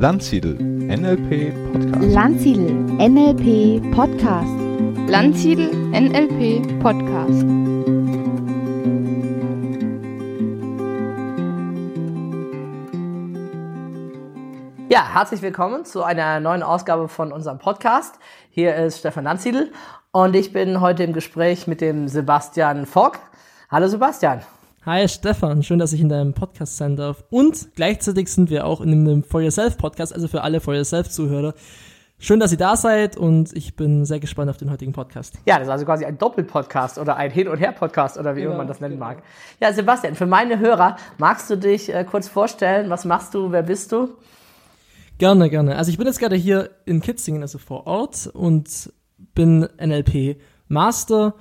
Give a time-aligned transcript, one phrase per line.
[0.00, 2.14] Landsiedel NLP Podcast.
[2.14, 4.54] Landsiedel NLP Podcast.
[5.08, 7.42] Landsiedel NLP Podcast.
[14.88, 18.20] Ja, herzlich willkommen zu einer neuen Ausgabe von unserem Podcast.
[18.50, 19.72] Hier ist Stefan Landsiedel
[20.12, 23.18] und ich bin heute im Gespräch mit dem Sebastian Fogg.
[23.68, 24.42] Hallo Sebastian.
[24.88, 27.22] Hi Stefan, schön, dass ich in deinem Podcast sein darf.
[27.28, 31.10] Und gleichzeitig sind wir auch in einem For Yourself Podcast, also für alle For Yourself
[31.10, 31.52] Zuhörer.
[32.18, 35.34] Schön, dass ihr da seid und ich bin sehr gespannt auf den heutigen Podcast.
[35.44, 38.52] Ja, das ist also quasi ein Doppelpodcast oder ein Hin- und Her-Podcast oder wie Genau,
[38.52, 39.08] immer man das nennen genau.
[39.08, 39.22] mag.
[39.60, 42.88] Ja, Sebastian, für meine Hörer, magst du dich äh, kurz vorstellen?
[42.88, 43.52] Was machst du?
[43.52, 44.14] Wer bist du?
[45.18, 45.76] Gerne, gerne.
[45.76, 48.90] Also ich bin jetzt gerade hier in Kitzingen, also vor Ort und
[49.34, 51.34] bin NLP Master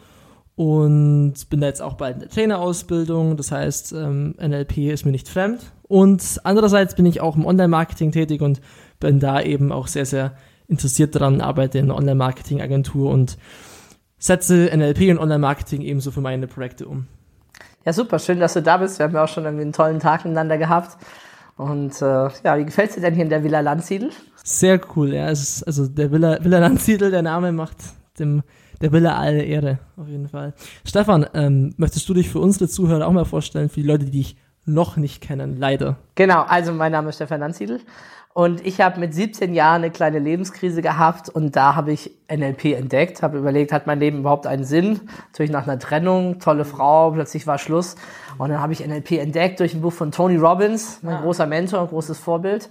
[0.58, 3.38] und bin da jetzt auch bald in der Trainerausbildung.
[3.38, 5.62] Das heißt, ähm, NLP ist mir nicht fremd.
[5.84, 8.60] Und andererseits bin ich auch im Online-Marketing tätig und
[9.00, 10.34] bin da eben auch sehr, sehr
[10.68, 13.38] interessiert daran, arbeite in einer Online-Marketing-Agentur und
[14.18, 17.06] setze NLP und Online-Marketing ebenso für meine Projekte um.
[17.86, 18.98] Ja, super, schön, dass du da bist.
[18.98, 20.98] Wir haben ja auch schon irgendwie einen tollen Tag miteinander gehabt.
[21.56, 24.10] Und äh, ja, wie gefällt's dir denn hier in der Villa Landsiedel?
[24.44, 25.30] Sehr cool, ja.
[25.30, 27.78] Es ist, also der Villa, Villa Landsiedel, der Name macht
[28.18, 28.42] dem,
[28.82, 30.54] der Villa alle Ehre, auf jeden Fall.
[30.86, 34.12] Stefan, ähm, möchtest du dich für unsere Zuhörer auch mal vorstellen, für die Leute, die
[34.12, 35.98] dich noch nicht kennen, leider?
[36.16, 37.80] Genau, also mein Name ist Stefan Landsiedel
[38.38, 42.66] und ich habe mit 17 Jahren eine kleine Lebenskrise gehabt und da habe ich NLP
[42.78, 45.00] entdeckt, habe überlegt, hat mein Leben überhaupt einen Sinn?
[45.32, 47.96] Natürlich nach einer Trennung, tolle Frau, plötzlich war Schluss
[48.38, 51.82] und dann habe ich NLP entdeckt durch ein Buch von Tony Robbins, mein großer Mentor,
[51.82, 52.70] ein großes Vorbild.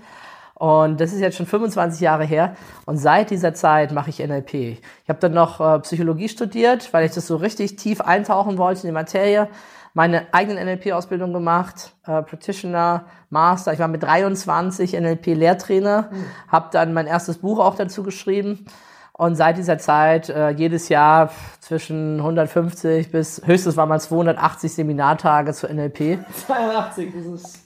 [0.59, 2.57] Und das ist jetzt schon 25 Jahre her.
[2.87, 4.55] Und seit dieser Zeit mache ich NLP.
[4.55, 8.81] Ich habe dann noch äh, Psychologie studiert, weil ich das so richtig tief eintauchen wollte
[8.81, 9.49] in die Materie.
[9.93, 13.75] Meine eigene NLP-Ausbildung gemacht, äh, Practitioner, Master.
[13.75, 16.11] Ich war mit 23 NLP-Lehrtrainer,
[16.49, 18.65] habe dann mein erstes Buch auch dazu geschrieben.
[19.13, 21.31] Und seit dieser Zeit äh, jedes Jahr
[21.61, 26.19] zwischen 150 bis höchstens war mal 280 Seminartage zu NLP.
[26.47, 27.66] 82, das ist.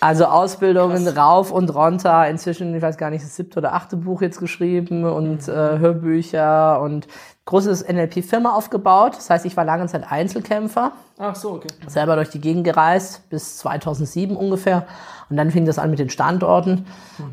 [0.00, 2.26] Also Ausbildungen rauf und runter.
[2.26, 6.80] Inzwischen, ich weiß gar nicht, das siebte oder achte Buch jetzt geschrieben und äh, Hörbücher
[6.80, 7.06] und
[7.44, 9.16] großes NLP-Firma aufgebaut.
[9.16, 11.68] Das heißt, ich war lange Zeit Einzelkämpfer, Ach so, okay.
[11.86, 14.86] selber durch die Gegend gereist, bis 2007 ungefähr.
[15.28, 16.86] Und dann fing das an mit den Standorten.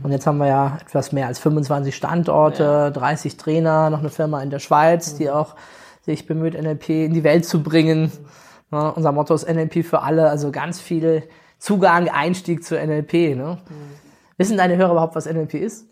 [0.03, 4.41] Und jetzt haben wir ja etwas mehr als 25 Standorte, 30 Trainer, noch eine Firma
[4.41, 5.55] in der Schweiz, die auch
[6.01, 8.11] sich bemüht, NLP in die Welt zu bringen.
[8.71, 11.23] Ja, unser Motto ist NLP für alle, also ganz viel
[11.59, 13.35] Zugang, Einstieg zu NLP.
[13.35, 13.57] Ne?
[14.37, 15.87] Wissen deine Hörer überhaupt, was NLP ist?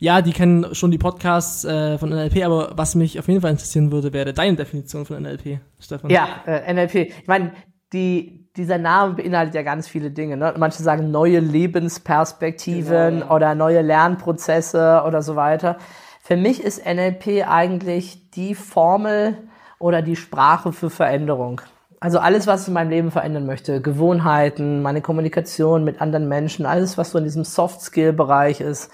[0.00, 3.50] Ja, die kennen schon die Podcasts äh, von NLP, aber was mich auf jeden Fall
[3.50, 6.08] interessieren würde, wäre deine Definition von NLP, Stefan.
[6.08, 6.94] Ja, äh, NLP.
[6.94, 7.52] Ich meine,
[7.92, 10.36] die, dieser Name beinhaltet ja ganz viele Dinge.
[10.36, 10.54] Ne?
[10.56, 13.30] Manche sagen neue Lebensperspektiven Genau, ja.
[13.34, 15.78] oder neue Lernprozesse oder so weiter.
[16.22, 19.36] Für mich ist NLP eigentlich die Formel
[19.80, 21.60] oder die Sprache für Veränderung.
[22.00, 26.64] Also alles, was ich in meinem Leben verändern möchte, Gewohnheiten, meine Kommunikation mit anderen Menschen,
[26.64, 28.90] alles, was so in diesem Soft-Skill-Bereich ist,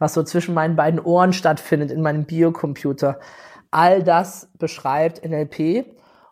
[0.00, 3.20] was so zwischen meinen beiden Ohren stattfindet, in meinem Biocomputer,
[3.70, 5.86] all das beschreibt NLP.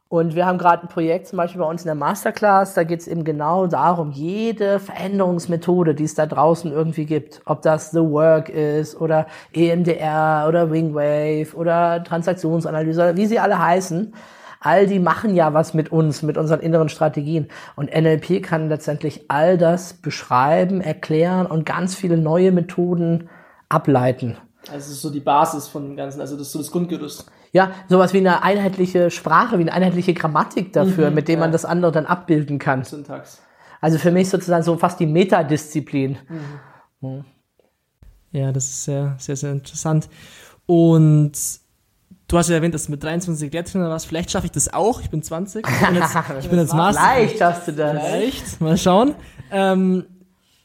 [0.08, 3.00] Und wir haben gerade ein Projekt zum Beispiel bei uns in der Masterclass, da geht
[3.00, 8.00] es eben genau darum, jede Veränderungsmethode, die es da draußen irgendwie gibt, ob das The
[8.00, 14.12] Work ist oder EMDR oder Wingwave oder Transaktionsanalyse, wie sie alle heißen,
[14.60, 17.48] all die machen ja was mit uns, mit unseren inneren Strategien.
[17.76, 23.28] Und NLP kann letztendlich all das beschreiben, erklären und ganz viele neue Methoden
[23.68, 24.36] ableiten.
[24.62, 27.26] Also das ist so die Basis von dem Ganzen, also das ist so das Grundgerüst.
[27.52, 31.50] Ja, sowas wie eine einheitliche Sprache, wie eine einheitliche Grammatik dafür, Mhm, mit dem man
[31.50, 31.52] ja.
[31.52, 32.84] das andere dann abbilden kann.
[32.84, 33.40] Syntax.
[33.80, 36.18] Also für mich sozusagen so fast die Metadisziplin.
[38.32, 40.08] Ja, das ist sehr, sehr, sehr interessant.
[40.66, 41.32] Und
[42.28, 44.06] du hast ja erwähnt, dass du mit 23 Lehrtrainer warst.
[44.06, 45.00] Vielleicht schaffe ich das auch.
[45.00, 45.66] Ich bin 20.
[45.66, 47.02] Ich bin jetzt, ich bin jetzt Master.
[47.02, 48.02] Leicht hast du das.
[48.02, 48.60] Vielleicht.
[48.60, 49.14] Mal schauen.
[49.50, 50.04] Ähm,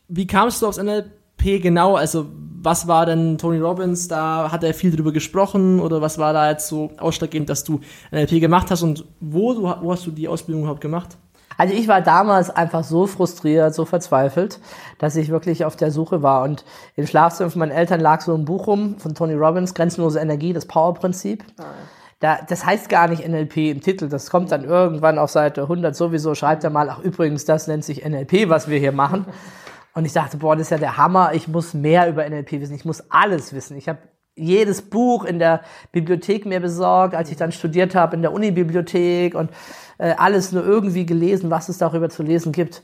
[0.07, 1.95] wie kamst du aufs NLP genau?
[1.95, 2.27] Also,
[2.63, 4.07] was war denn Tony Robbins?
[4.07, 7.79] Da hat er viel drüber gesprochen oder was war da jetzt so ausschlaggebend, dass du
[8.11, 11.17] NLP gemacht hast und wo, du, wo hast du die Ausbildung überhaupt gemacht?
[11.61, 14.59] Also ich war damals einfach so frustriert, so verzweifelt,
[14.97, 16.41] dass ich wirklich auf der Suche war.
[16.41, 16.65] Und
[16.95, 20.53] im Schlafzimmer von meinen Eltern lag so ein Buch rum von Tony Robbins, Grenzenlose Energie,
[20.53, 21.43] das Power-Prinzip.
[22.19, 25.95] Da, das heißt gar nicht NLP im Titel, das kommt dann irgendwann auf Seite 100
[25.95, 29.27] sowieso, schreibt er mal, ach übrigens, das nennt sich NLP, was wir hier machen.
[29.93, 32.73] Und ich dachte, boah, das ist ja der Hammer, ich muss mehr über NLP wissen,
[32.73, 33.77] ich muss alles wissen.
[33.77, 33.99] Ich habe
[34.35, 35.61] jedes Buch in der
[35.91, 39.51] Bibliothek mir besorgt, als ich dann studiert habe in der Unibibliothek und
[39.97, 42.81] äh, alles nur irgendwie gelesen, was es darüber zu lesen gibt.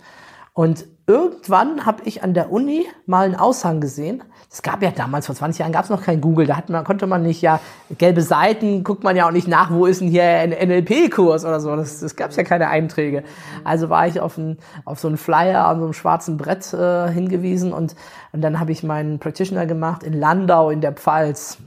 [0.58, 4.24] Und irgendwann habe ich an der Uni mal einen Aushang gesehen.
[4.52, 6.48] Es gab ja damals, vor 20 Jahren gab es noch kein Google.
[6.48, 7.60] Da hat man, konnte man nicht, ja,
[7.96, 11.60] gelbe Seiten, guckt man ja auch nicht nach, wo ist denn hier ein NLP-Kurs oder
[11.60, 11.76] so.
[11.76, 13.24] Das, das gab es ja keine Einträge.
[13.64, 17.08] Also war ich auf, ein, auf so einen Flyer an so einem schwarzen Brett äh,
[17.12, 17.96] hingewiesen und,
[18.32, 21.60] und dann habe ich meinen Practitioner gemacht in Landau in der Pfalz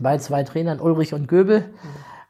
[0.00, 1.70] bei zwei Trainern, Ulrich und Göbel.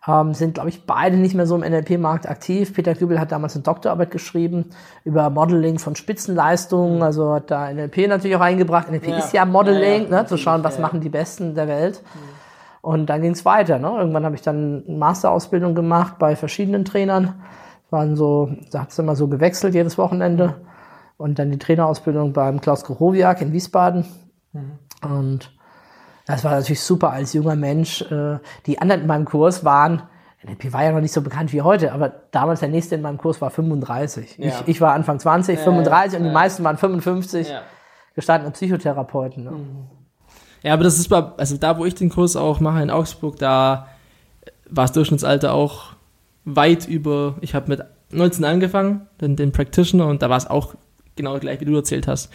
[0.09, 2.73] Ähm, sind, glaube ich, beide nicht mehr so im NLP-Markt aktiv.
[2.73, 4.71] Peter Göbel hat damals eine Doktorarbeit geschrieben
[5.05, 8.89] über Modeling von Spitzenleistungen, also hat da NLP natürlich auch eingebracht.
[8.91, 9.19] NLP Ja.
[9.19, 12.03] ist ja Modeling, Ja, ne, zu schauen, was machen die Besten der Welt.
[12.81, 13.79] Und dann ging es weiter.
[13.79, 13.89] Ne?
[13.99, 17.35] Irgendwann habe ich dann eine Masterausbildung gemacht bei verschiedenen Trainern.
[17.91, 20.55] Waren so, da hat es immer so gewechselt jedes Wochenende.
[21.17, 24.05] Und dann die Trainerausbildung beim Klaus Gorowiak in Wiesbaden.
[25.03, 25.53] Und
[26.29, 28.03] das war natürlich super als junger Mensch.
[28.03, 30.03] Äh, Die anderen in meinem Kurs waren,
[30.45, 33.19] NLP war ja noch nicht so bekannt wie heute, aber damals der nächste in meinem
[33.19, 34.37] Kurs war 35.
[34.39, 34.47] Ja.
[34.47, 36.35] Ich, ich war Anfang 20, 35 und die ja.
[36.35, 37.63] meisten waren 55 Ja.
[38.15, 39.45] gestandene Psychotherapeuten.
[39.45, 39.53] Ne?
[40.63, 43.39] Ja, aber das ist bei, also da, wo ich den Kurs auch mache in Augsburg,
[43.39, 43.89] da
[44.69, 45.93] war das Durchschnittsalter auch
[46.45, 50.75] weit über, ich habe mit 19 angefangen, den, den Practitioner, und da war es auch
[51.17, 52.31] genau gleich, wie du erzählt hast.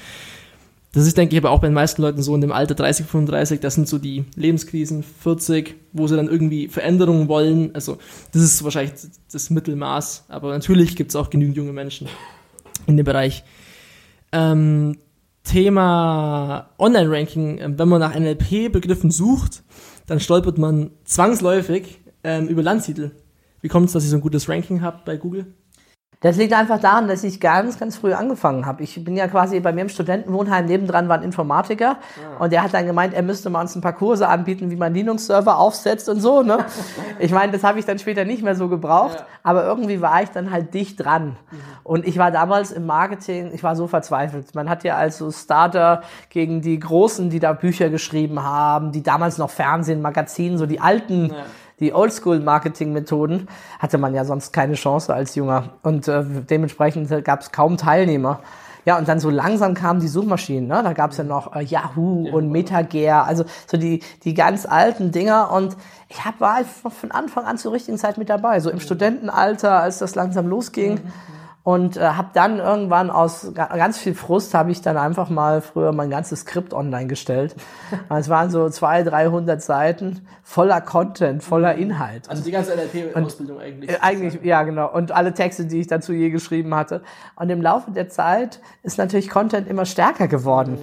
[0.93, 3.07] Das ist, denke ich, aber auch bei den meisten Leuten so in dem Alter 30,
[3.07, 7.73] 35, das sind so die Lebenskrisen, 40, wo sie dann irgendwie Veränderungen wollen.
[7.73, 7.97] Also,
[8.31, 8.93] das ist wahrscheinlich
[9.31, 12.07] das Mittelmaß, aber natürlich gibt es auch genügend junge Menschen
[12.85, 13.43] in dem Bereich.
[14.31, 14.97] Ähm,
[15.43, 19.63] Thema Online-Ranking, ähm, wenn man nach NLP-Begriffen sucht,
[20.05, 23.11] dann stolpert man zwangsläufig ähm, über Landtitel.
[23.61, 25.47] Wie kommt es, dass ihr so ein gutes Ranking habt bei Google?
[26.23, 28.81] Das liegt einfach daran, dass ich ganz, ganz früh angefangen habe.
[28.81, 31.97] Ich bin ja quasi bei mir im Studentenwohnheim nebendran war ein Informatiker
[32.39, 34.93] und der hat dann gemeint, er müsste mal uns ein paar Kurse anbieten, wie man
[34.93, 36.41] Linux-Server aufsetzt und so.
[36.41, 36.65] Ne?
[37.19, 40.29] Ich meine, das habe ich dann später nicht mehr so gebraucht, aber irgendwie war ich
[40.29, 41.35] dann halt dicht dran.
[41.83, 44.55] Und ich war damals im Marketing, ich war so verzweifelt.
[44.55, 49.37] Man hat ja also Starter gegen die Großen, die da Bücher geschrieben haben, die damals
[49.37, 51.33] noch Fernsehen, Magazin, so die alten
[51.83, 53.47] die Oldschool-Marketing-Methoden
[53.79, 55.69] hatte man ja sonst keine Chance als Junger.
[55.83, 58.39] Und äh, dementsprechend gab es kaum Teilnehmer.
[58.85, 60.67] Ja, und dann so langsam kamen die Suchmaschinen.
[60.67, 60.81] Ne?
[60.83, 65.11] Da gab es ja noch äh, Yahoo und MetaGear, also so die, die ganz alten
[65.11, 65.51] Dinger.
[65.51, 65.77] Und
[66.09, 68.59] ich hab, war einfach von Anfang an zur richtigen Zeit mit dabei.
[68.59, 70.99] So im Studentenalter, als das langsam losging.
[71.65, 75.61] Und äh, habe dann irgendwann aus ga- ganz viel Frust habe ich dann einfach mal
[75.61, 77.55] früher mein ganzes Skript online gestellt.
[78.09, 82.29] Es waren so 200, 300 Seiten voller Content, voller Inhalt.
[82.29, 83.89] Also die ganze NLP-Ausbildung eigentlich.
[83.91, 84.91] Äh, Eigentlich, ja, genau.
[84.91, 87.01] Und alle Texte, die ich dazu je geschrieben hatte.
[87.37, 90.77] Und im Laufe der Zeit ist natürlich Content immer stärker geworden.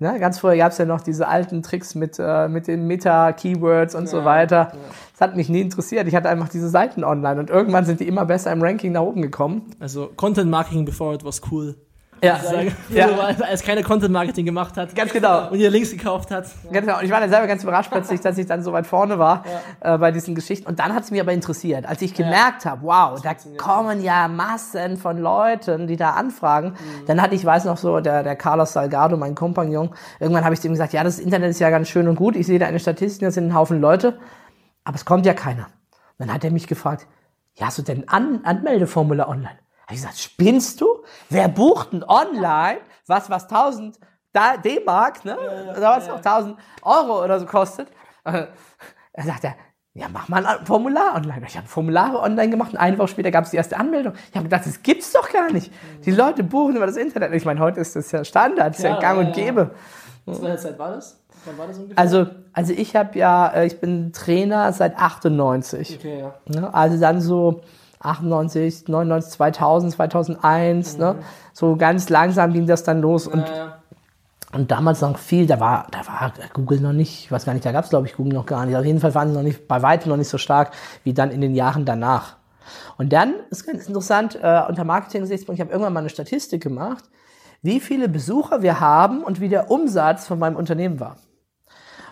[0.00, 0.18] Ne?
[0.18, 4.08] Ganz früher gab es ja noch diese alten Tricks mit, äh, mit den Meta-Keywords und
[4.08, 4.72] so weiter.
[5.18, 6.06] Das hat mich nie interessiert.
[6.08, 9.00] Ich hatte einfach diese Seiten online und irgendwann sind die immer besser im Ranking nach
[9.00, 9.70] oben gekommen.
[9.80, 11.74] Also Content Marketing before it was cool.
[12.22, 13.08] Ja, Sagen, ja.
[13.08, 15.50] Als, als keine Content Marketing gemacht hat ganz genau.
[15.50, 16.44] und ihr Links gekauft hat.
[16.70, 16.98] Ganz genau.
[16.98, 19.42] Und ich war dann selber ganz überrascht plötzlich, dass ich dann so weit vorne war
[19.80, 20.66] äh, bei diesen Geschichten.
[20.66, 24.28] Und dann hat es mich aber interessiert, als ich gemerkt habe, wow, da kommen ja
[24.28, 26.74] Massen von Leuten, die da anfragen.
[27.06, 29.90] Dann hatte ich, weiß noch so, der, der Carlos Salgado, mein Kompagnon,
[30.20, 32.36] irgendwann habe ich ihm gesagt, ja, das Internet ist ja ganz schön und gut.
[32.36, 34.18] Ich sehe da eine Statistik, das sind ein Haufen Leute,
[34.86, 35.64] aber es kommt ja keiner.
[36.18, 37.06] Und dann hat er mich gefragt,
[37.54, 39.58] ja, hast du denn ein An Anmeldeformular online?
[39.82, 40.86] Habe ich gesagt, spinnst du?
[41.28, 43.98] Wer bucht denn online was, was 1000
[44.32, 45.36] Da- D-Mark, ne?
[45.76, 47.88] Oder was noch 1000 Euro oder so kostet?
[48.24, 48.46] Äh,
[49.12, 49.54] Er sagt er,
[49.94, 51.46] ja, mach mal ein Formular online.
[51.46, 54.12] Ich habe Formulare online gemacht und eine Woche später gab es die erste Anmeldung.
[54.30, 55.72] Ich habe gedacht, das gibt's doch gar nicht.
[56.04, 57.32] Die Leute buchen über das Internet.
[57.32, 59.44] Ich meine, heute ist das ja Standard, das ist ja, Ja, gang ja, und ja.
[59.44, 59.70] gäbe.
[60.26, 61.24] Was für eine Zeit war das?
[61.96, 65.98] Also, also ich habe ja, äh, ich bin Trainer seit 98.
[65.98, 66.34] okay, ja.
[66.46, 66.72] Ne?
[66.72, 67.62] Also dann so
[68.00, 70.98] 98, 99, 2000, 2001.
[70.98, 71.16] Ne?
[71.52, 73.26] So ganz langsam ging das dann los.
[73.26, 73.78] Und, ja, ja.
[74.52, 77.64] und damals noch viel, da war, da war Google noch nicht, ich weiß gar nicht,
[77.64, 78.76] da gab es glaube ich Google noch gar nicht.
[78.76, 80.72] Auf jeden Fall waren sie noch nicht, bei weitem noch nicht so stark
[81.04, 82.36] wie dann in den Jahren danach.
[82.98, 87.04] Und dann ist ganz interessant, äh, unter Marketing-Gesichtspunkt, ich habe irgendwann mal eine Statistik gemacht,
[87.62, 91.16] wie viele Besucher wir haben und wie der Umsatz von meinem Unternehmen war.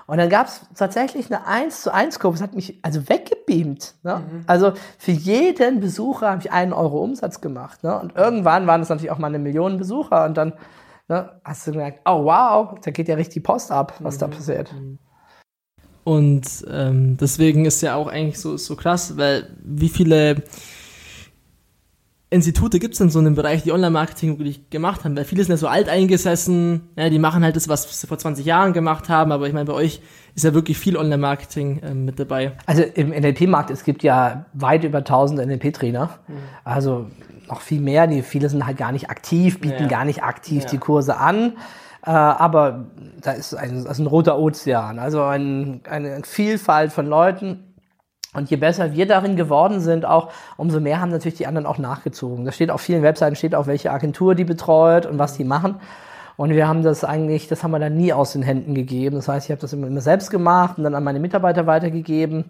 [0.06, 2.36] Und dann gab es tatsächlich eine 1 zu 1 Kurve.
[2.36, 3.94] Das hat mich also weggebeamt.
[4.02, 4.22] Ne?
[4.46, 7.82] Also für jeden Besucher habe ich einen Euro Umsatz gemacht.
[7.82, 7.98] Ne?
[7.98, 10.26] Und irgendwann waren es natürlich auch mal eine Million Besucher.
[10.26, 10.52] Und dann
[11.08, 14.74] ne, hast du gemerkt, oh wow, da geht ja richtig Post ab, was da passiert.
[16.04, 20.42] Und ähm, deswegen ist ja auch eigentlich so, so krass, weil wie viele
[22.34, 25.16] Institute gibt es denn so in dem Bereich, die Online-Marketing wirklich gemacht haben?
[25.16, 28.44] Weil viele sind ja so alteingesessen, ja, die machen halt das, was sie vor 20
[28.44, 30.00] Jahren gemacht haben, aber ich meine, bei euch
[30.34, 32.52] ist ja wirklich viel Online-Marketing ähm, mit dabei.
[32.66, 36.10] Also im NLP-Markt, es gibt ja weit über 1000 NLP-Trainer.
[36.64, 37.06] Also
[37.48, 38.06] noch viel mehr.
[38.06, 39.88] Die, viele sind halt gar nicht aktiv, bieten Ja.
[39.88, 40.70] gar nicht aktiv Ja.
[40.70, 41.52] die Kurse an.
[42.06, 42.86] Äh, aber
[43.22, 44.98] da ist ein, das ist ein roter Ozean.
[44.98, 47.73] Also ein, eine Vielfalt von Leuten.
[48.34, 51.78] Und je besser wir darin geworden sind, auch umso mehr haben natürlich die anderen auch
[51.78, 52.44] nachgezogen.
[52.44, 55.76] Da steht auf vielen Webseiten steht auch, welche Agentur die betreut und was die machen.
[56.36, 59.16] Und wir haben das eigentlich, das haben wir dann nie aus den Händen gegeben.
[59.16, 62.44] Das heißt, ich habe das immer, immer selbst gemacht und dann an meine Mitarbeiter weitergegeben.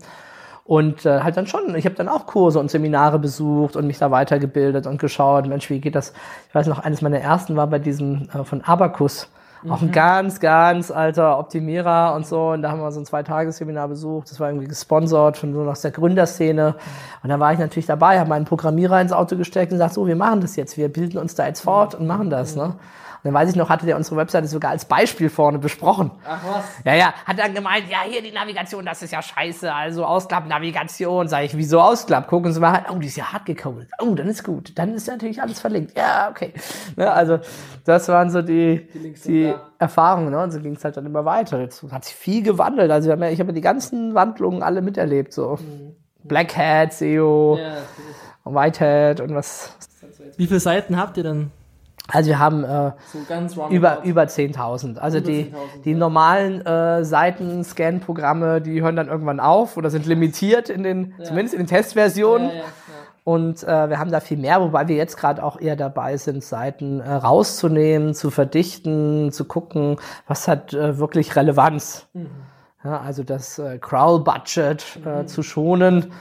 [0.64, 3.98] Und äh, halt dann schon, ich habe dann auch Kurse und Seminare besucht und mich
[3.98, 6.14] da weitergebildet und geschaut, Mensch, wie geht das?
[6.48, 9.28] Ich weiß noch, eines meiner ersten war bei diesem äh, von Abacus.
[9.68, 12.50] Auch ein ganz, ganz alter Optimierer und so.
[12.50, 14.30] Und da haben wir so ein Zweitagesseminar besucht.
[14.30, 16.74] Das war irgendwie gesponsert von so aus der Gründerszene.
[17.22, 20.06] Und da war ich natürlich dabei, habe meinen Programmierer ins Auto gesteckt und gesagt, so,
[20.06, 20.76] wir machen das jetzt.
[20.76, 22.56] Wir bilden uns da jetzt fort und machen das.
[22.56, 22.74] Ne?
[23.24, 26.10] Dann weiß ich noch, hatte der unsere Webseite sogar als Beispiel vorne besprochen.
[26.28, 26.64] Ach was?
[26.84, 31.26] Ja, ja, hat dann gemeint, ja, hier die Navigation, das ist ja scheiße, also Ausklapp-Navigation.
[31.26, 32.28] Sag ich, wieso Ausklapp?
[32.28, 33.88] Gucken Sie mal, oh, die ist ja hart gecodet.
[33.98, 34.78] Oh, dann ist gut.
[34.78, 35.96] Dann ist natürlich alles verlinkt.
[35.96, 36.52] Ja, okay.
[36.96, 37.38] Ne, also,
[37.86, 39.70] das waren so die, Links die, da.
[39.78, 40.42] Erfahrungen, ne?
[40.42, 41.58] Und so ging es halt dann immer weiter.
[41.60, 42.90] Jetzt hat sich viel gewandelt.
[42.90, 45.58] Also, wir haben ja, ich habe ja die ganzen Wandlungen alle miterlebt, so.
[46.24, 47.76] Black Hat, SEO, Ja,
[48.44, 49.74] Whitehead und was.
[50.36, 51.50] Wie viele Seiten habt ihr denn?
[52.08, 54.98] Also, wir haben, äh, So über, über 10.000.
[54.98, 55.52] Also Über die, 10.000,
[55.84, 55.96] die ja.
[55.96, 61.60] normalen äh, Seiten-Scan-Programme, die hören dann irgendwann auf oder sind limitiert in den, zumindest in
[61.60, 62.48] den Testversionen.
[62.48, 62.64] Ja, ja, ja.
[63.24, 66.44] Und äh, wir haben da viel mehr, wobei wir jetzt gerade auch eher dabei sind,
[66.44, 69.96] Seiten äh, rauszunehmen, zu verdichten, zu gucken,
[70.26, 72.06] was hat äh, wirklich Relevanz.
[72.12, 72.26] Mhm.
[72.84, 76.12] Ja, also das äh, Crawl-Budget äh, zu schonen.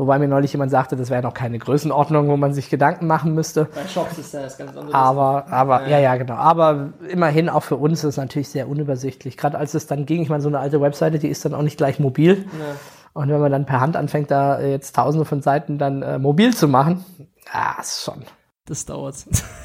[0.00, 3.34] Wobei mir neulich jemand sagte, das wäre noch keine Größenordnung, wo man sich Gedanken machen
[3.34, 3.66] müsste.
[3.66, 4.94] Bei Shops ist das ganz anderes.
[4.94, 6.36] Aber, aber, ja, ja, genau.
[6.36, 9.36] Aber immerhin auch für uns ist es natürlich sehr unübersichtlich.
[9.36, 11.60] Gerade als es dann ging, ich meine, so eine alte Webseite, die ist dann auch
[11.60, 12.46] nicht gleich mobil.
[12.58, 12.76] Ja.
[13.12, 16.56] Und wenn man dann per Hand anfängt, da jetzt tausende von Seiten dann äh, mobil
[16.56, 17.04] zu machen,
[17.52, 18.24] ja, ist schon.
[18.64, 19.16] Das dauert.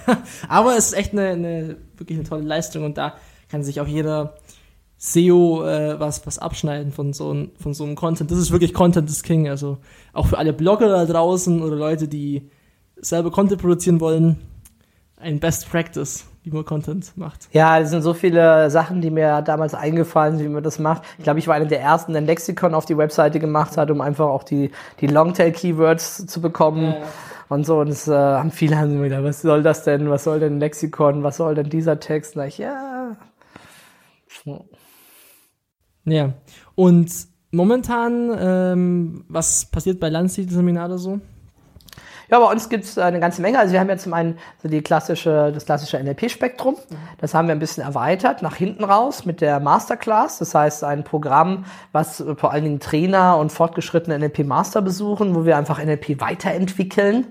[0.49, 3.13] Aber es ist echt eine, eine wirklich eine tolle Leistung und da
[3.49, 4.33] kann sich auch jeder
[5.05, 8.31] SEO äh, was, was abschneiden von so, ein, von so einem Content.
[8.31, 9.47] Das ist wirklich Content is King.
[9.47, 9.77] Also
[10.13, 12.49] auch für alle Blogger da draußen oder Leute, die
[12.95, 14.37] selber Content produzieren wollen,
[15.17, 17.49] ein Best Practice, wie man Content macht.
[17.51, 21.03] Ja, es sind so viele Sachen, die mir damals eingefallen sind, wie man das macht.
[21.19, 23.91] Ich glaube, ich war einer der ersten, der ein Lexikon auf die Webseite gemacht hat,
[23.91, 24.71] um einfach auch die,
[25.01, 26.83] die Longtail-Keywords zu bekommen.
[26.83, 27.05] Ja, ja.
[27.49, 30.09] Und so, und das äh, haben viele haben mir gedacht, was soll das denn?
[30.09, 31.21] Was soll denn ein Lexikon?
[31.21, 32.35] Was soll denn dieser Text?
[32.35, 33.15] Na ich, ja.
[36.05, 36.33] Ja.
[36.75, 37.11] Und
[37.51, 41.19] momentan, ähm, was passiert bei Landsiedel-Seminare so?
[42.29, 43.59] Ja, bei uns gibt's äh, eine ganze Menge.
[43.59, 46.75] Also wir haben ja zum einen so die klassische, das klassische NLP-Spektrum.
[47.19, 50.39] Das haben wir ein bisschen erweitert nach hinten raus mit der Masterclass.
[50.39, 55.57] Das heißt ein Programm, was vor allen Dingen Trainer und fortgeschrittene NLP-Master besuchen, wo wir
[55.57, 57.27] einfach NLP weiterentwickeln.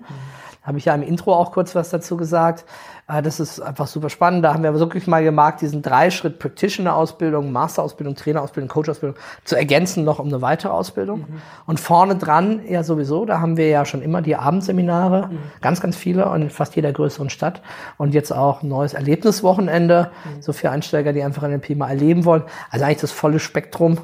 [0.63, 2.65] Habe ich ja im Intro auch kurz was dazu gesagt.
[3.09, 4.45] Äh, Das ist einfach super spannend.
[4.45, 10.19] Da haben wir wirklich mal gemerkt, diesen Drei-Schritt Practitioner-Ausbildung, Master-Ausbildung, Trainer-Ausbildung, Coach-Ausbildung zu ergänzen noch
[10.19, 11.27] um eine weitere Ausbildung.
[11.67, 15.31] Und vorne dran ja sowieso, da haben wir ja schon immer die Abendseminare,
[15.61, 17.63] ganz, ganz viele und in fast jeder größeren Stadt.
[17.99, 22.43] Und jetzt auch ein neues Erlebniswochenende, so für Einsteiger, die einfach NLP mal erleben wollen.
[22.71, 23.99] Also eigentlich das volle Spektrum.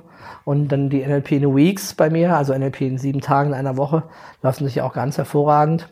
[0.44, 3.76] Und dann die NLP in Weeks bei mir, also NLP in sieben Tagen in einer
[3.76, 4.04] Woche,
[4.42, 5.88] laufen sich auch ganz hervorragend.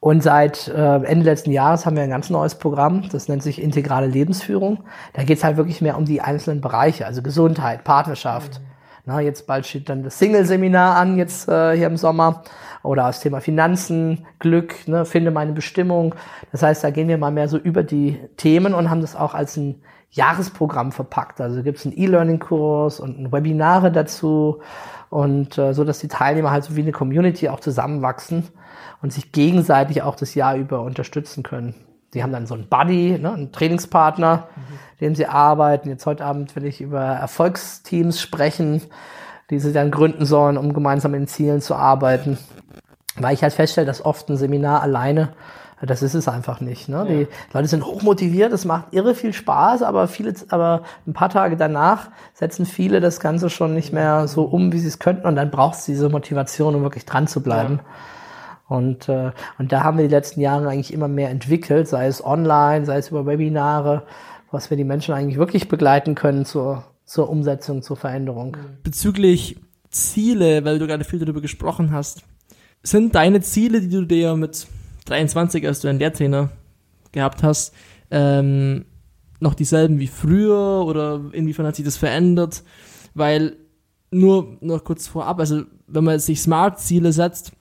[0.00, 3.60] Und seit äh, Ende letzten Jahres haben wir ein ganz neues Programm, das nennt sich
[3.60, 4.84] integrale Lebensführung.
[5.14, 8.60] Da geht es halt wirklich mehr um die einzelnen Bereiche, also Gesundheit, Partnerschaft.
[9.06, 12.42] Na, jetzt bald steht dann das Single-Seminar an, jetzt äh, hier im Sommer.
[12.82, 16.14] Oder das Thema Finanzen, Glück, ne, finde meine Bestimmung.
[16.52, 19.34] Das heißt, da gehen wir mal mehr so über die Themen und haben das auch
[19.34, 21.40] als ein Jahresprogramm verpackt.
[21.40, 24.60] Also gibt es einen E-Learning-Kurs und ein Webinare dazu
[25.10, 28.48] und äh, so, dass die Teilnehmer halt so wie eine Community auch zusammenwachsen
[29.02, 31.74] und sich gegenseitig auch das Jahr über unterstützen können.
[32.14, 34.48] Die haben dann so einen Buddy, ne, einen Trainingspartner,
[35.00, 35.88] dem sie arbeiten.
[35.88, 38.82] Jetzt heute Abend will ich über Erfolgsteams sprechen,
[39.50, 42.38] die sie dann gründen sollen, um gemeinsam in Zielen zu arbeiten.
[43.16, 45.30] Weil ich halt feststelle, dass oft ein Seminar alleine,
[45.82, 46.88] das ist es einfach nicht.
[46.88, 47.04] Ne?
[47.08, 51.56] Die Leute sind hochmotiviert, es macht irre viel Spaß, aber viele, aber ein paar Tage
[51.56, 55.36] danach setzen viele das Ganze schon nicht mehr so um, wie sie es könnten, und
[55.36, 57.80] dann braucht es diese Motivation, um wirklich dran zu bleiben.
[58.66, 62.24] Und, äh, und da haben wir die letzten Jahre eigentlich immer mehr entwickelt, sei es
[62.24, 64.04] online, sei es über Webinare,
[64.50, 68.56] was wir die Menschen eigentlich wirklich begleiten können zur, zur Umsetzung, zur Veränderung.
[68.82, 69.56] bezüglich
[69.90, 72.24] Ziele, weil du gerade viel darüber gesprochen hast,
[72.82, 74.66] sind deine Ziele, die du dir mit
[75.06, 76.50] 23, als du einen Lehrtrainer
[77.12, 77.74] gehabt hast,
[78.10, 78.86] ähm,
[79.40, 82.62] noch dieselben wie früher oder inwiefern hat sich das verändert?
[83.14, 83.56] Weil
[84.10, 87.52] nur noch kurz vorab, also wenn man sich Smart-Ziele setzt,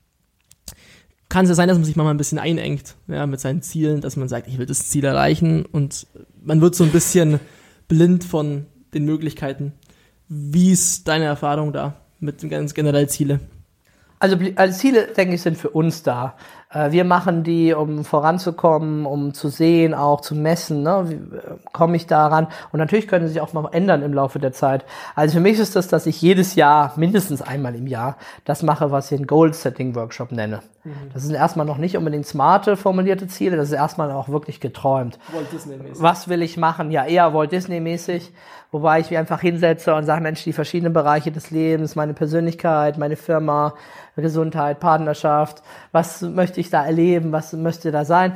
[1.33, 4.01] kann es ja sein, dass man sich mal ein bisschen einengt ja, mit seinen Zielen,
[4.01, 6.05] dass man sagt, ich will das Ziel erreichen und
[6.43, 7.39] man wird so ein bisschen
[7.87, 9.73] blind von den Möglichkeiten.
[10.27, 13.39] Wie ist deine Erfahrung da mit ganz generell Ziele?
[14.19, 16.37] Also, also Ziele, denke ich, sind für uns da.
[16.73, 21.05] Äh, wir machen die, um voranzukommen, um zu sehen, auch zu messen, ne?
[21.07, 22.47] wie äh, komme ich daran.
[22.71, 24.85] Und natürlich können sie sich auch mal ändern im Laufe der Zeit.
[25.15, 28.91] Also für mich ist das, dass ich jedes Jahr, mindestens einmal im Jahr, das mache,
[28.91, 30.61] was ich einen Goal-Setting-Workshop nenne.
[30.83, 30.91] Mhm.
[31.13, 35.19] Das sind erstmal noch nicht unbedingt smarte formulierte Ziele, das ist erstmal auch wirklich geträumt.
[35.31, 36.01] Walt Disney-mäßig.
[36.01, 36.91] Was will ich machen?
[36.91, 38.31] Ja, eher Walt Disney-mäßig
[38.73, 42.97] wobei ich mich einfach hinsetze und sage, Mensch, die verschiedenen Bereiche des Lebens, meine Persönlichkeit,
[42.97, 43.75] meine Firma,
[44.15, 45.61] Gesundheit, Partnerschaft,
[45.91, 48.33] was möchte ich da erleben, was möchte da sein.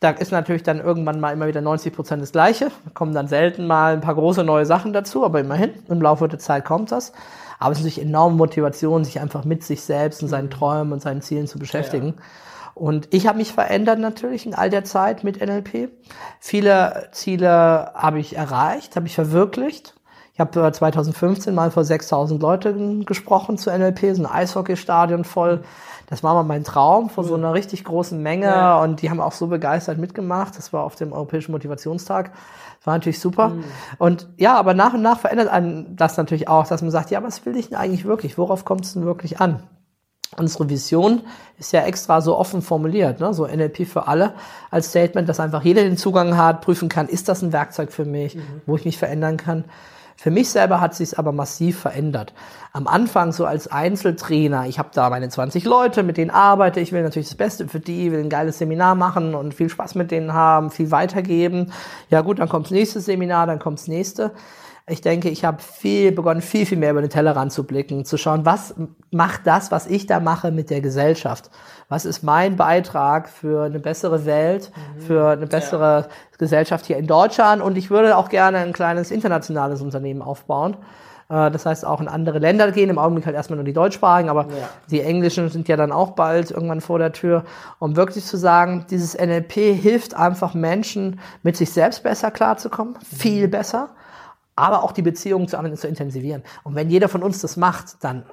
[0.00, 2.72] Da ist natürlich dann irgendwann mal immer wieder 90 Prozent das Gleiche.
[2.84, 6.26] Da kommen dann selten mal ein paar große neue Sachen dazu, aber immerhin, im Laufe
[6.26, 7.12] der Zeit kommt das.
[7.60, 11.00] Aber es ist natürlich enorme Motivation, sich einfach mit sich selbst und seinen Träumen und
[11.00, 12.14] seinen Zielen zu beschäftigen.
[12.16, 12.22] Ja.
[12.74, 15.90] Und ich habe mich verändert natürlich in all der Zeit mit NLP.
[16.40, 19.94] Viele Ziele habe ich erreicht, habe ich verwirklicht.
[20.34, 25.62] Ich habe 2015 mal vor 6000 Leuten gesprochen zu NLP, so ein Eishockeystadion voll.
[26.12, 28.82] Das war mal mein Traum vor so einer richtig großen Menge ja.
[28.82, 30.58] und die haben auch so begeistert mitgemacht.
[30.58, 32.32] Das war auf dem Europäischen Motivationstag.
[32.76, 33.48] Das war natürlich super.
[33.48, 33.64] Mhm.
[33.96, 37.22] Und ja, aber nach und nach verändert einen das natürlich auch, dass man sagt, ja,
[37.22, 38.36] was will ich denn eigentlich wirklich?
[38.36, 39.62] Worauf kommt es denn wirklich an?
[40.36, 41.22] Unsere Vision
[41.58, 43.32] ist ja extra so offen formuliert, ne?
[43.32, 44.34] so NLP für alle
[44.70, 48.04] als Statement, dass einfach jeder den Zugang hat, prüfen kann, ist das ein Werkzeug für
[48.04, 48.42] mich, mhm.
[48.66, 49.64] wo ich mich verändern kann.
[50.22, 52.32] Für mich selber hat sich aber massiv verändert.
[52.72, 56.92] Am Anfang so als Einzeltrainer, ich habe da meine 20 Leute, mit denen arbeite, ich
[56.92, 60.12] will natürlich das Beste für die, will ein geiles Seminar machen und viel Spaß mit
[60.12, 61.72] denen haben, viel weitergeben.
[62.08, 64.30] Ja gut, dann kommt das nächste Seminar, dann kommt das nächste.
[64.88, 68.16] Ich denke, ich habe viel begonnen, viel, viel mehr über den Tellerrand zu blicken, zu
[68.16, 68.74] schauen, was
[69.12, 71.50] macht das, was ich da mache mit der Gesellschaft?
[71.88, 75.00] Was ist mein Beitrag für eine bessere Welt, mhm.
[75.00, 76.06] für eine bessere ja.
[76.36, 77.62] Gesellschaft hier in Deutschland?
[77.62, 80.76] Und ich würde auch gerne ein kleines internationales Unternehmen aufbauen.
[81.28, 82.90] Äh, das heißt, auch in andere Länder gehen.
[82.90, 84.68] Im Augenblick halt erstmal nur die deutschsprachigen, aber ja.
[84.90, 87.44] die englischen sind ja dann auch bald irgendwann vor der Tür.
[87.78, 93.16] Um wirklich zu sagen, dieses NLP hilft einfach Menschen, mit sich selbst besser klarzukommen, mhm.
[93.16, 93.90] viel besser
[94.62, 96.42] aber auch die Beziehungen zu anderen zu intensivieren.
[96.62, 98.24] Und wenn jeder von uns das macht, dann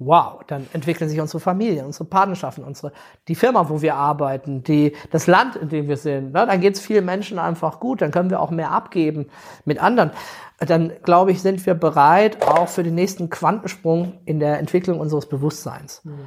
[0.00, 2.92] wow, dann entwickeln sich unsere Familien, unsere Partnerschaften, unsere,
[3.28, 6.32] die Firma, wo wir arbeiten, die, das Land, in dem wir sind.
[6.32, 6.46] Ne?
[6.46, 9.26] Dann geht es vielen Menschen einfach gut, dann können wir auch mehr abgeben
[9.66, 10.10] mit anderen.
[10.58, 15.26] Dann, glaube ich, sind wir bereit auch für den nächsten Quantensprung in der Entwicklung unseres
[15.26, 16.02] Bewusstseins.
[16.04, 16.18] Mhm.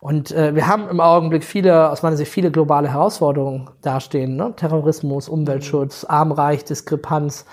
[0.00, 4.36] Und äh, wir haben im Augenblick viele, aus meiner Sicht, viele globale Herausforderungen dastehen.
[4.36, 4.52] Ne?
[4.56, 7.46] Terrorismus, Umweltschutz, Armreich, Diskrepanz,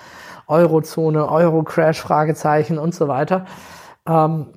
[0.49, 3.45] Eurozone, Euro-Crash, Fragezeichen und so weiter.
[4.07, 4.47] Ähm,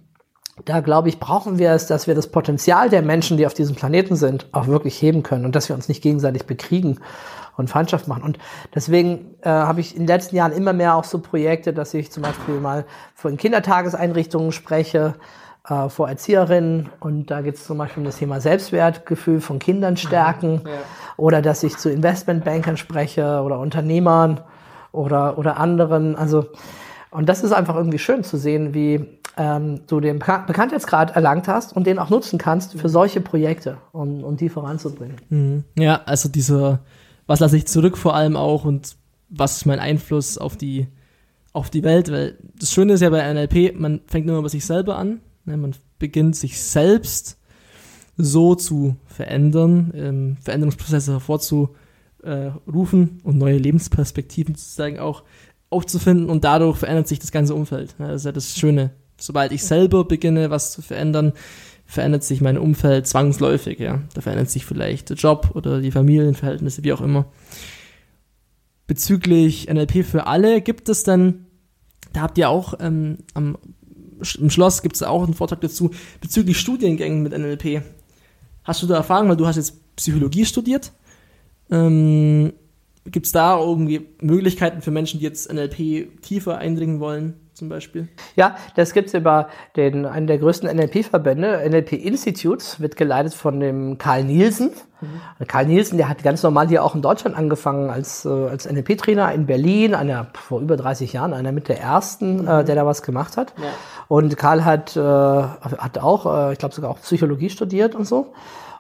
[0.64, 3.74] da glaube ich, brauchen wir es, dass wir das Potenzial der Menschen, die auf diesem
[3.74, 7.00] Planeten sind, auch wirklich heben können und dass wir uns nicht gegenseitig bekriegen
[7.56, 8.22] und Feindschaft machen.
[8.22, 8.38] Und
[8.74, 12.10] deswegen äh, habe ich in den letzten Jahren immer mehr auch so Projekte, dass ich
[12.10, 15.14] zum Beispiel mal vor den Kindertageseinrichtungen spreche,
[15.68, 19.96] äh, vor Erzieherinnen und da geht es zum Beispiel um das Thema Selbstwertgefühl von Kindern
[19.96, 20.72] stärken ja.
[21.16, 24.40] oder dass ich zu Investmentbankern spreche oder Unternehmern
[24.92, 26.14] oder, oder anderen.
[26.16, 26.46] Also,
[27.10, 31.74] und das ist einfach irgendwie schön zu sehen, wie ähm, du den Bekanntheitsgrad erlangt hast
[31.74, 35.16] und den auch nutzen kannst für solche Projekte, um, um die voranzubringen.
[35.30, 35.64] Mhm.
[35.78, 36.80] Ja, also dieser,
[37.26, 38.96] was lasse ich zurück vor allem auch und
[39.30, 40.88] was ist mein Einfluss auf die,
[41.54, 42.12] auf die Welt?
[42.12, 45.20] Weil das Schöne ist ja bei NLP, man fängt nur bei sich selber an.
[45.46, 45.56] Ne?
[45.56, 47.38] Man beginnt sich selbst
[48.18, 51.81] so zu verändern, ähm, Veränderungsprozesse hervorzurufen äh,
[52.24, 55.24] rufen und neue Lebensperspektiven sozusagen auch
[55.70, 57.94] aufzufinden und dadurch verändert sich das ganze Umfeld.
[57.98, 58.90] Ja, das ist ja das Schöne.
[59.18, 61.32] Sobald ich selber beginne, was zu verändern,
[61.86, 63.78] verändert sich mein Umfeld zwangsläufig.
[63.78, 64.02] Ja.
[64.14, 67.26] Da verändert sich vielleicht der Job oder die Familienverhältnisse, wie auch immer.
[68.86, 71.46] Bezüglich NLP für alle gibt es dann,
[72.12, 73.56] da habt ihr auch ähm, am,
[74.38, 77.82] im Schloss gibt es auch einen Vortrag dazu, bezüglich Studiengängen mit NLP.
[78.64, 80.92] Hast du da Erfahrung, weil du hast jetzt Psychologie studiert?
[81.72, 82.52] Ähm,
[83.04, 88.06] Gibt es da irgendwie Möglichkeiten für Menschen, die jetzt NLP tiefer eindringen wollen, zum Beispiel?
[88.36, 91.68] Ja, das gibt es über den, einen der größten NLP-Verbände.
[91.68, 94.70] NLP Institutes wird geleitet von dem Karl Nielsen.
[95.00, 95.46] Mhm.
[95.48, 99.32] Karl Nielsen, der hat ganz normal hier auch in Deutschland angefangen als, äh, als NLP-Trainer
[99.32, 102.48] in Berlin, einer vor über 30 Jahren, einer mit der ersten, äh, mhm.
[102.48, 103.52] äh, der da was gemacht hat.
[103.58, 103.64] Ja.
[104.06, 108.32] Und Karl hat, äh, hat auch, äh, ich glaube sogar auch Psychologie studiert und so.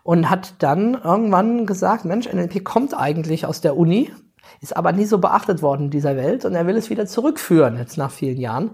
[0.02, 4.10] Und hat dann irgendwann gesagt, Mensch, NLP kommt eigentlich aus der Uni,
[4.60, 7.76] ist aber nie so beachtet worden in dieser Welt und er will es wieder zurückführen,
[7.76, 8.70] jetzt nach vielen Jahren.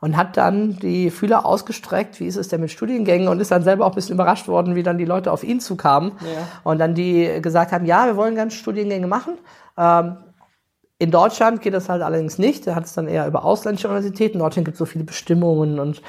[0.00, 3.62] Und hat dann die Fühler ausgestreckt, wie ist es denn mit Studiengängen und ist dann
[3.62, 6.12] selber auch ein bisschen überrascht worden, wie dann die Leute auf ihn zukamen.
[6.62, 9.38] Und dann die gesagt haben, ja, wir wollen ganz Studiengänge machen.
[9.78, 10.18] Ähm,
[10.98, 12.66] in Deutschland geht das halt allerdings nicht.
[12.66, 14.34] Da hat es dann eher über ausländische Universitäten.
[14.34, 16.02] In Deutschland gibt es so viele Bestimmungen und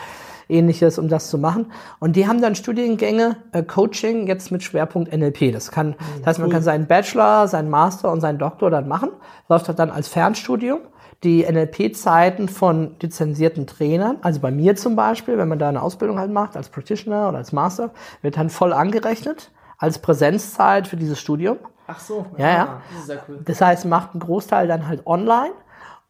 [0.49, 1.71] ähnliches, um das zu machen.
[1.99, 5.51] Und die haben dann Studiengänge, äh, Coaching jetzt mit Schwerpunkt NLP.
[5.51, 9.09] Das kann, das heißt, man kann seinen Bachelor, seinen Master und seinen Doktor dann machen.
[9.49, 10.79] Läuft dann als Fernstudium.
[11.23, 16.19] Die NLP-Zeiten von lizenzierten Trainern, also bei mir zum Beispiel, wenn man da eine Ausbildung
[16.19, 21.19] halt macht, als Practitioner oder als Master, wird dann voll angerechnet als Präsenzzeit für dieses
[21.19, 21.57] Studium.
[21.87, 22.81] Ach so, Ja, ja.
[22.91, 23.41] Das ist ja cool.
[23.45, 25.53] Das heißt, macht einen Großteil dann halt online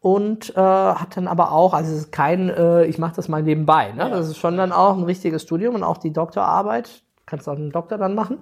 [0.06, 3.42] und äh, hat dann aber auch, also es ist kein, äh, ich mache das mal
[3.42, 3.92] nebenbei.
[3.94, 4.08] Ne?
[4.12, 7.72] Das ist schon dann auch ein richtiges Studium und auch die Doktorarbeit, kannst auch einen
[7.72, 8.38] Doktor dann machen,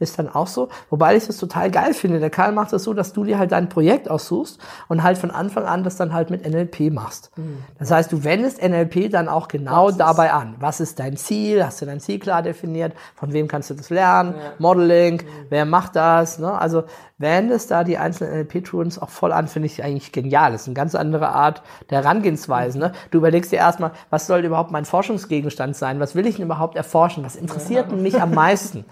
[0.00, 0.68] ist dann auch so.
[0.90, 2.18] Wobei ich das total geil finde.
[2.18, 5.30] Der Karl macht das so, dass du dir halt dein Projekt aussuchst und halt von
[5.30, 7.30] Anfang an das dann halt mit NLP machst.
[7.78, 10.56] Das heißt, du wendest NLP dann auch genau dabei an.
[10.58, 11.64] Was ist dein Ziel?
[11.64, 12.92] Hast du dein Ziel klar definiert?
[13.14, 14.34] Von wem kannst du das lernen?
[14.58, 16.38] Modeling, wer macht das?
[16.38, 16.52] Ne?
[16.52, 16.84] Also
[17.18, 20.50] wendest da die einzelnen NLP-Tools auch voll an, finde ich eigentlich genial.
[20.52, 22.78] Das ist eine ganz andere Art der Herangehensweise.
[22.78, 22.92] Ne?
[23.12, 26.00] Du überlegst dir erstmal, was soll überhaupt mein Forschungsgegenstand sein?
[26.00, 27.24] Was will ich denn überhaupt erforschen?
[27.24, 28.84] Was interessiert denn mich am meisten?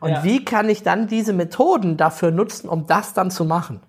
[0.00, 0.24] Und Ja.
[0.24, 3.80] wie kann ich dann diese Methoden dafür nutzen, um das dann zu machen?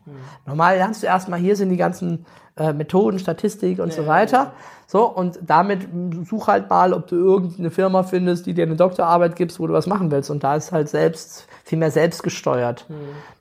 [0.45, 2.25] Normal lernst du erstmal, hier sind die ganzen
[2.59, 4.51] äh, Methoden, Statistik und so weiter.
[4.87, 5.87] So, und damit
[6.27, 9.73] such halt mal, ob du irgendeine Firma findest, die dir eine Doktorarbeit gibst, wo du
[9.73, 10.31] was machen willst.
[10.31, 12.87] Und da ist halt selbst, viel mehr selbstgesteuert,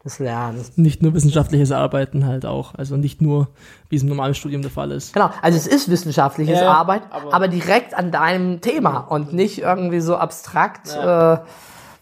[0.04, 0.62] das Lernen.
[0.76, 2.74] Nicht nur wissenschaftliches Arbeiten halt auch.
[2.74, 3.48] Also nicht nur,
[3.88, 5.14] wie es im normalen Studium der Fall ist.
[5.14, 9.32] Genau, also es ist wissenschaftliches Ja, ja, Arbeit, aber, aber- direkt an deinem Thema und
[9.32, 11.38] nicht irgendwie so abstrakt, äh,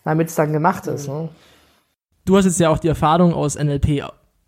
[0.05, 1.07] damit es dann gemacht ist.
[1.07, 1.29] Ne?
[2.25, 3.55] Du hast jetzt ja auch die Erfahrung aus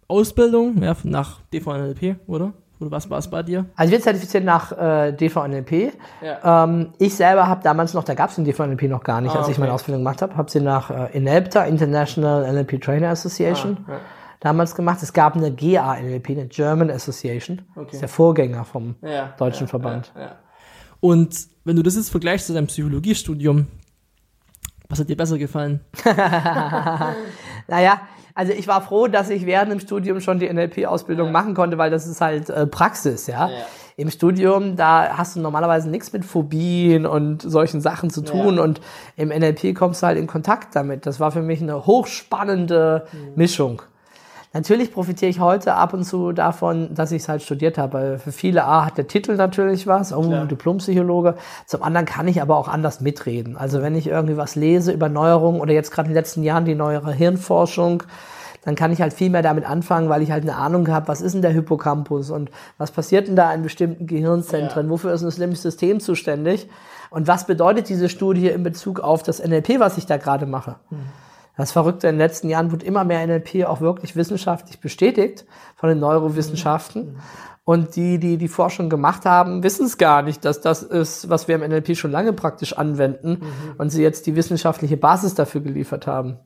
[0.08, 2.52] NLP-Ausbildung, ja, nach DVNLP, oder?
[2.80, 3.66] Oder was war es bei dir?
[3.74, 5.92] Also wir zertifiziert nach äh, DVNLP.
[6.22, 6.64] Ja.
[6.64, 9.40] Ähm, ich selber habe damals noch, da gab es den DVNLP noch gar nicht, Ah,
[9.40, 9.74] als ich meine okay.
[9.74, 14.00] Ausbildung gemacht habe, habe sie nach äh, INELPTA, International NLP Trainer Association, Ah, ja.
[14.40, 15.02] damals gemacht.
[15.02, 20.12] Es gab eine GANLP, eine German Association, das ist der Vorgänger vom Ja, Deutschen Verband.
[20.14, 20.32] Ja, ja.
[21.00, 23.66] Und wenn du das jetzt vergleichst zu deinem Psychologiestudium,
[24.88, 25.80] was hat dir besser gefallen?
[27.70, 28.00] Naja,
[28.38, 31.90] also ich war froh, dass ich während dem Studium schon die NLP-Ausbildung machen konnte, weil
[31.90, 33.48] das ist halt äh, Praxis, ja?
[33.48, 33.56] Ja.
[33.96, 38.62] Im Studium, da hast du normalerweise nichts mit Phobien und solchen Sachen zu tun Ja.
[38.62, 38.80] und
[39.16, 41.04] im NLP kommst du halt in Kontakt damit.
[41.04, 43.82] Das war für mich eine hochspannende Mischung.
[44.54, 47.92] Natürlich profitiere ich heute ab und zu davon, dass ich es halt studiert habe.
[47.92, 50.46] Weil Für viele A hat der Titel natürlich was, oh, Klar.
[50.46, 51.34] Diplompsychologe.
[51.66, 53.56] Zum anderen kann ich aber auch anders mitreden.
[53.56, 56.64] Also wenn ich irgendwie was lese über Neuerungen oder jetzt gerade in den letzten Jahren
[56.64, 58.04] die neuere Hirnforschung,
[58.64, 61.20] dann kann ich halt viel mehr damit anfangen, weil ich halt eine Ahnung habe, was
[61.20, 64.90] ist denn der Hippocampus und was passiert denn da in bestimmten Gehirnzentren, Ja.
[64.90, 66.68] wofür ist das System zuständig
[67.10, 70.76] und was bedeutet diese Studie in Bezug auf das NLP, was ich da gerade mache.
[71.58, 75.44] Das Verrückte in den letzten Jahren wird immer mehr NLP auch wirklich wissenschaftlich bestätigt
[75.74, 77.18] von den Neurowissenschaften.
[77.64, 81.48] Und die, die die Forschung gemacht haben, wissen es gar nicht, dass das ist, was
[81.48, 83.42] wir im NLP schon lange praktisch anwenden
[83.76, 86.38] und sie jetzt die wissenschaftliche Basis dafür geliefert haben.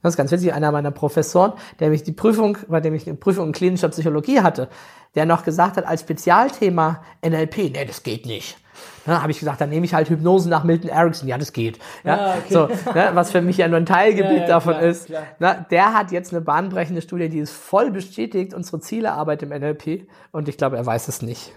[0.00, 0.54] Das ist ganz witzig.
[0.54, 4.40] Einer meiner Professoren, der mich die Prüfung, bei dem ich eine Prüfung in klinischer Psychologie
[4.40, 4.68] hatte,
[5.14, 8.56] der noch gesagt hat, als Spezialthema NLP, nee, das geht nicht.
[9.04, 11.28] Da habe ich gesagt, dann nehme ich halt Hypnose nach Milton Erickson.
[11.28, 11.78] Ja, das geht.
[12.04, 12.52] Ja, Ah, okay.
[12.54, 15.06] so, ne, was für mich ja nur ein Teilgebiet Ja, ja, davon klar, ist.
[15.06, 15.22] klar.
[15.38, 20.06] Na, der hat jetzt eine bahnbrechende Studie, die es voll bestätigt, unsere Zielearbeit im NLP.
[20.30, 21.52] Und ich glaube, er weiß es nicht.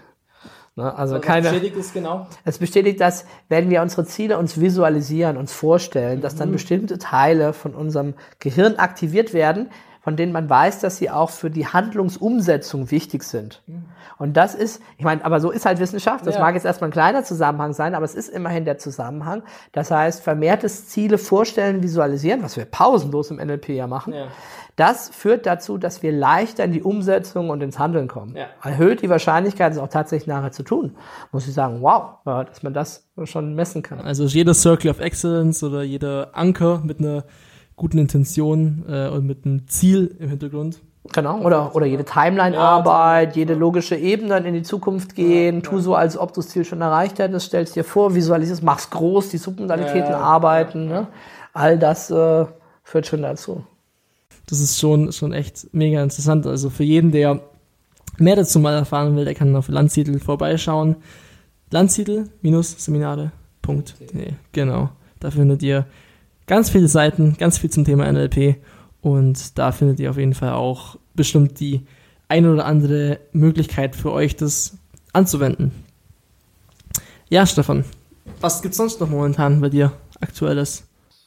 [0.78, 1.48] Ne, also keine.
[1.50, 2.26] bestätigt es genau?
[2.44, 6.38] Es bestätigt, dass wenn wir unsere Ziele uns visualisieren, uns vorstellen, dass Mhm.
[6.38, 9.70] dann bestimmte Teile von unserem Gehirn aktiviert werden,
[10.06, 13.60] von denen man weiß, dass sie auch für die Handlungsumsetzung wichtig sind.
[14.18, 16.24] Und das ist, ich meine, aber so ist halt Wissenschaft.
[16.24, 16.36] Das.
[16.36, 16.42] Ja.
[16.42, 19.42] mag jetzt erstmal ein kleiner Zusammenhang sein, aber es ist immerhin der Zusammenhang.
[19.72, 24.12] Das heißt, vermehrtes Ziele vorstellen, visualisieren, was wir pausenlos im NLP ja machen.
[24.12, 24.28] Ja.
[24.76, 28.36] Das führt dazu, dass wir leichter in die Umsetzung und ins Handeln kommen.
[28.36, 28.46] Ja.
[28.62, 30.94] Erhöht die Wahrscheinlichkeit, es auch tatsächlich nachher zu tun.
[31.32, 33.98] Muss ich sagen, wow, dass man das schon messen kann.
[34.02, 37.24] Also jeder Circle of Excellence oder jeder Anker mit einer
[37.76, 40.78] guten Intention äh, und mit einem Ziel im Hintergrund.
[41.12, 46.18] Genau, oder, oder jede Timeline-Arbeit, jede logische Ebene in die Zukunft gehen, tu so, als
[46.18, 50.00] ob du das Ziel schon erreicht hättest, stellst dir vor, visualisierst, machst groß, die Submodalitäten
[50.00, 50.18] Ja, ja.
[50.18, 51.06] arbeiten, ne?
[51.52, 52.46] all das äh,
[52.82, 53.62] führt schon dazu.
[54.48, 56.46] Das ist schon, schon echt mega interessant.
[56.46, 57.40] Also für jeden, der
[58.18, 60.96] mehr dazu mal erfahren will, der kann auf Landsiedel vorbeischauen.
[61.70, 64.32] Landsiedel-seminare.de.
[64.52, 64.90] Genau.
[65.18, 65.86] Da findet ihr
[66.46, 68.56] ganz viele Seiten, ganz viel zum Thema NLP
[69.00, 71.86] und da findet ihr auf jeden Fall auch bestimmt die
[72.28, 74.76] eine oder andere Möglichkeit für euch, das
[75.12, 75.72] anzuwenden.
[77.28, 77.84] Ja, Stefan,
[78.40, 80.85] was gibt's sonst noch momentan bei dir aktuelles?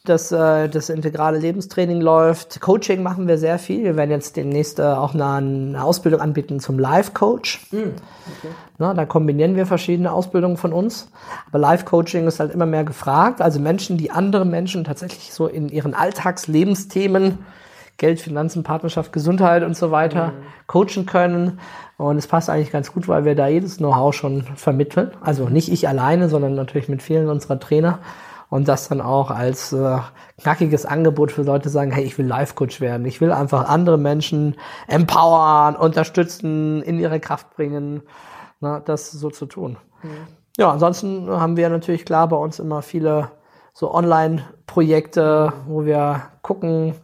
[0.10, 2.60] Dass äh, das integrale Lebenstraining läuft.
[2.60, 3.84] Coaching machen wir sehr viel.
[3.84, 7.68] Wir werden jetzt demnächst äh, auch eine, eine Ausbildung anbieten zum Live-Coach.
[7.72, 8.54] Mm, okay.
[8.78, 11.10] Na, da kombinieren wir verschiedene Ausbildungen von uns.
[11.48, 13.42] Aber Live-Coaching ist halt immer mehr gefragt.
[13.42, 17.38] Also Menschen, die andere Menschen tatsächlich so in ihren Alltagslebensthemen,
[17.98, 20.34] Geld, Finanzen, Partnerschaft, Gesundheit und so weiter mm.
[20.68, 21.60] coachen können.
[21.98, 25.12] Und es passt eigentlich ganz gut, weil wir da jedes Know-how schon vermitteln.
[25.22, 28.00] Also nicht ich alleine, sondern natürlich mit vielen unserer Trainer
[28.50, 30.00] und das dann auch als äh,
[30.42, 33.06] knackiges Angebot für Leute sagen, hey, ich will Life-Coach werden.
[33.06, 34.56] Ich will einfach andere Menschen
[34.88, 38.02] empowern, unterstützen, in ihre Kraft bringen,
[38.60, 39.78] na, das so zu tun.
[40.02, 40.28] Mhm.
[40.58, 43.32] Ja, ansonsten haben wir natürlich klar bei uns immer viele
[43.74, 46.96] so Online-Projekte, wo wir gucken,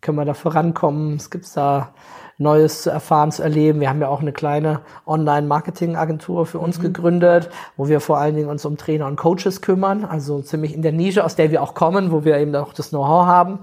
[0.00, 1.16] können wir da vorankommen.
[1.16, 1.94] Es gibt da
[2.38, 3.80] Neues zu erfahren, zu erleben.
[3.80, 6.82] Wir haben ja auch eine kleine Online-Marketing-Agentur für uns mhm.
[6.82, 10.82] gegründet, wo wir vor allen Dingen uns um Trainer und Coaches kümmern, also ziemlich in
[10.82, 13.60] der Nische, aus der wir auch kommen, wo wir eben auch das Know-how haben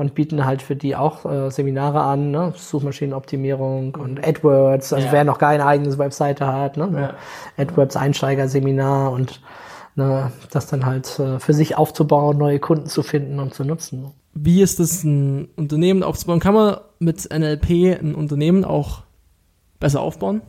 [0.00, 2.54] und bieten halt für die auch äh, Seminare an, ne?
[2.56, 4.24] Suchmaschinenoptimierung und mhm.
[4.24, 5.12] AdWords, also ja.
[5.12, 7.14] wer noch keine eigene Webseite hat, ne?
[7.58, 7.62] Ja.
[7.62, 9.42] AdWords Einsteigerseminar und
[9.94, 14.12] ne, das dann halt äh, für sich aufzubauen, neue Kunden zu finden und zu nutzen
[14.34, 16.40] wie ist es, ein Unternehmen aufzubauen?
[16.40, 19.02] Kann man mit NLP ein Unternehmen auch
[19.78, 20.42] besser aufbauen?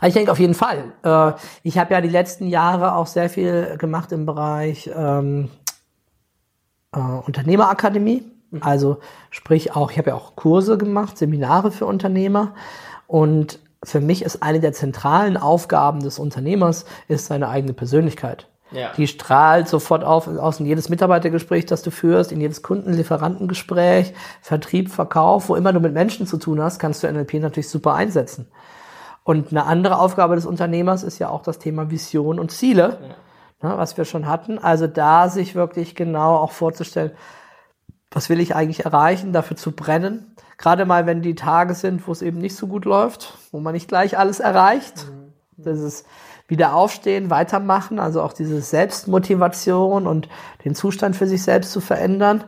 [0.00, 0.92] Ah, ich denke auf jeden Fall.
[1.02, 5.50] Äh, ich habe ja die letzten Jahre auch sehr viel gemacht im Bereich ähm,
[6.92, 8.24] äh, Unternehmerakademie.
[8.50, 8.62] Mhm.
[8.62, 8.98] Also
[9.30, 12.54] sprich auch, ich habe ja auch Kurse gemacht, Seminare für Unternehmer.
[13.06, 18.48] Und für mich ist eine der zentralen Aufgaben des Unternehmers ist seine eigene Persönlichkeit.
[18.70, 18.90] Ja.
[18.96, 24.90] Die strahlt sofort auf aus in jedes Mitarbeitergespräch, das du führst, in jedes Kunden-Lieferantengespräch, Vertrieb,
[24.90, 28.48] Verkauf, wo immer du mit Menschen zu tun hast, kannst du NLP natürlich super einsetzen.
[29.24, 32.98] Und eine andere Aufgabe des Unternehmers ist ja auch das Thema Vision und Ziele,
[33.62, 33.68] ja.
[33.68, 34.58] ne, was wir schon hatten.
[34.58, 37.12] Also da sich wirklich genau auch vorzustellen,
[38.10, 40.34] was will ich eigentlich erreichen, dafür zu brennen.
[40.58, 43.74] Gerade mal, wenn die Tage sind, wo es eben nicht so gut läuft, wo man
[43.74, 45.06] nicht gleich alles erreicht.
[45.08, 45.32] Mhm.
[45.64, 46.06] Das ist
[46.48, 50.28] wieder aufstehen, weitermachen, also auch diese Selbstmotivation und
[50.64, 52.44] den Zustand für sich selbst zu verändern.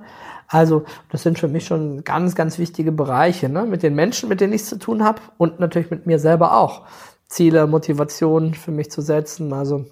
[0.46, 3.64] Also das sind für mich schon ganz, ganz wichtige Bereiche, ne?
[3.64, 6.56] mit den Menschen, mit denen ich es zu tun habe und natürlich mit mir selber
[6.56, 6.82] auch.
[7.28, 9.86] Ziele, Motivation für mich zu setzen, also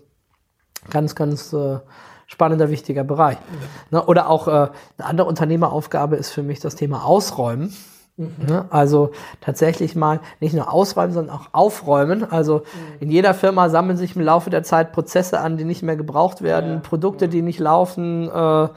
[0.91, 1.79] ganz, ganz äh,
[2.27, 3.39] spannender, wichtiger Bereich.
[3.39, 3.97] Mhm.
[3.97, 4.05] Ne?
[4.05, 7.75] Oder auch äh, eine andere Unternehmeraufgabe ist für mich das Thema Ausräumen.
[8.17, 8.65] Mhm.
[8.71, 12.31] Also tatsächlich mal nicht nur ausräumen, sondern auch aufräumen.
[12.31, 12.97] Also mhm.
[13.01, 16.43] in jeder Firma sammeln sich im Laufe der Zeit Prozesse an, die nicht mehr gebraucht
[16.43, 17.31] werden, ja, Produkte, ja.
[17.31, 18.29] die nicht laufen.
[18.29, 18.69] Äh,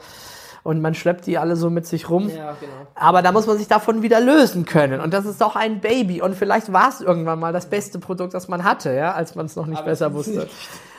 [0.62, 2.28] und man schleppt die alle so mit sich rum.
[2.28, 2.72] Ja, genau.
[2.96, 5.00] Aber da muss man sich davon wieder lösen können.
[5.00, 6.20] Und das ist doch ein Baby.
[6.20, 9.46] Und vielleicht war es irgendwann mal das beste Produkt, das man hatte, ja, als man
[9.46, 10.48] es noch nicht Aber besser wusste.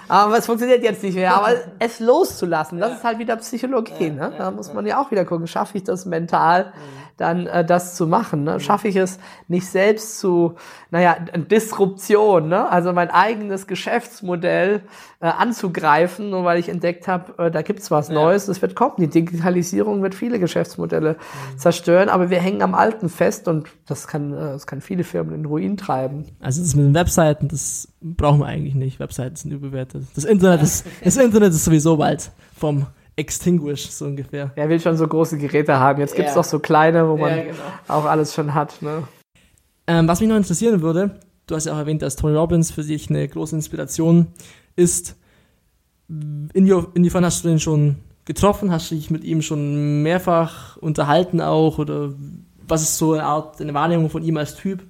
[0.07, 1.35] Aber es funktioniert jetzt nicht mehr.
[1.35, 4.09] Aber es loszulassen, das ist halt wieder Psychologie.
[4.09, 4.31] Ne?
[4.37, 7.06] Da muss man ja auch wieder gucken, schaffe ich das mental, mhm.
[7.17, 8.43] Dann äh, das zu machen?
[8.43, 8.59] Ne?
[8.59, 10.55] Schaffe ich es nicht selbst zu,
[10.91, 12.69] naja, Disruption, ne?
[12.69, 14.81] also mein eigenes Geschäftsmodell
[15.19, 18.95] äh, anzugreifen, nur weil ich entdeckt habe, äh, da gibt's was Neues, es wird kommen.
[18.99, 21.57] Die Digitalisierung wird viele Geschäftsmodelle mhm.
[21.57, 25.33] zerstören, aber wir hängen am Alten fest und das kann, äh, das kann viele Firmen
[25.33, 26.25] in Ruin treiben.
[26.39, 28.99] Also das mit den Webseiten, das brauchen wir eigentlich nicht.
[28.99, 30.03] Webseiten sind überbewertet.
[30.15, 32.85] Das Internet ist, das Internet ist sowieso bald vom
[33.17, 34.51] Extinguish, so ungefähr.
[34.55, 35.99] Wer will schon so große Geräte haben?
[35.99, 36.41] Jetzt gibt's ja.
[36.41, 37.57] doch so kleine, wo man ja, genau.
[37.87, 38.81] auch alles schon hat.
[38.81, 39.03] Ne?
[39.87, 42.83] Ähm, was mich noch interessieren würde, du hast ja auch erwähnt, dass Tony Robbins für
[42.83, 44.27] dich eine große Inspiration
[44.75, 45.15] ist.
[46.07, 48.71] Inwiefern hast du den schon getroffen?
[48.71, 51.79] Hast du dich mit ihm schon mehrfach unterhalten auch?
[51.79, 52.13] Oder
[52.67, 54.83] was ist so eine Art, eine Wahrnehmung von ihm als Typ?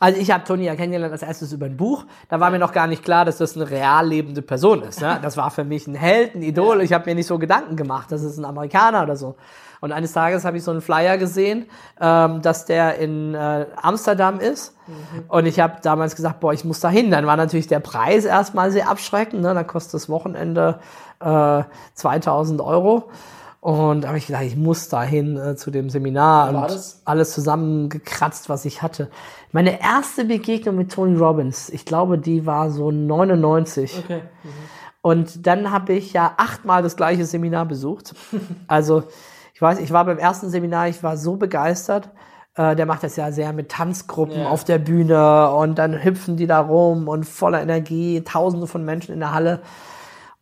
[0.00, 2.06] Also ich habe Tony ja kennengelernt als erstes über ein Buch.
[2.30, 5.00] Da war mir noch gar nicht klar, dass das eine real lebende Person ist.
[5.00, 5.18] Ne?
[5.22, 6.80] Das war für mich ein Held, ein Idol.
[6.80, 9.36] Ich habe mir nicht so Gedanken gemacht, das ist ein Amerikaner oder so.
[9.80, 11.66] Und eines Tages habe ich so einen Flyer gesehen,
[12.00, 14.74] ähm, dass der in äh, Amsterdam ist.
[14.86, 15.24] Mhm.
[15.28, 17.10] Und ich habe damals gesagt, boah, ich muss da hin.
[17.10, 19.42] Dann war natürlich der Preis erstmal sehr abschreckend.
[19.42, 19.54] Ne?
[19.54, 20.80] Dann kostet das Wochenende
[21.20, 21.62] äh,
[21.94, 23.10] 2000 Euro.
[23.60, 27.02] Und da habe ich gedacht, ich muss dahin äh, zu dem Seminar und das?
[27.04, 29.10] alles zusammengekratzt, was ich hatte.
[29.52, 33.98] Meine erste Begegnung mit Tony Robbins, ich glaube, die war so 99.
[33.98, 34.22] Okay.
[34.42, 34.48] Mhm.
[35.02, 38.14] Und dann habe ich ja achtmal das gleiche Seminar besucht.
[38.66, 39.04] Also
[39.52, 42.08] ich weiß, ich war beim ersten Seminar, ich war so begeistert.
[42.54, 44.48] Äh, der macht das ja sehr mit Tanzgruppen ja.
[44.48, 49.12] auf der Bühne und dann hüpfen die da rum und voller Energie, tausende von Menschen
[49.12, 49.60] in der Halle.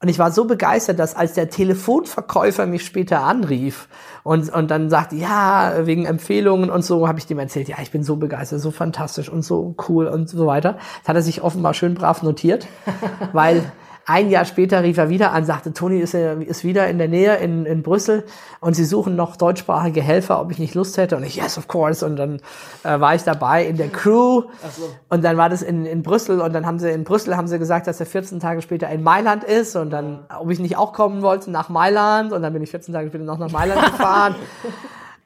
[0.01, 3.89] Und ich war so begeistert, dass als der Telefonverkäufer mich später anrief
[4.23, 7.91] und, und dann sagte, ja, wegen Empfehlungen und so, habe ich dem erzählt, ja, ich
[7.91, 10.79] bin so begeistert, so fantastisch und so cool und so weiter.
[11.01, 12.69] Das hat er sich offenbar schön brav notiert,
[13.33, 13.73] weil
[14.09, 17.09] ein Jahr später rief er wieder an, sagte, Toni ist, äh, ist wieder in der
[17.09, 18.25] Nähe in, in Brüssel
[18.59, 21.15] und sie suchen noch deutschsprachige Helfer, ob ich nicht Lust hätte.
[21.15, 22.07] Und ich, yes, of course.
[22.07, 22.41] Und dann
[22.85, 24.45] äh, war ich dabei in der Crew.
[24.75, 24.89] so.
[25.11, 27.59] Und dann war das in, in Brüssel und dann haben sie in Brüssel haben sie
[27.59, 30.95] gesagt, dass er 14 Tage später in Mailand ist und dann, ob ich nicht auch
[30.95, 34.37] kommen wollte nach Mailand und dann bin ich 14 Tage später noch nach Mailand gefahren.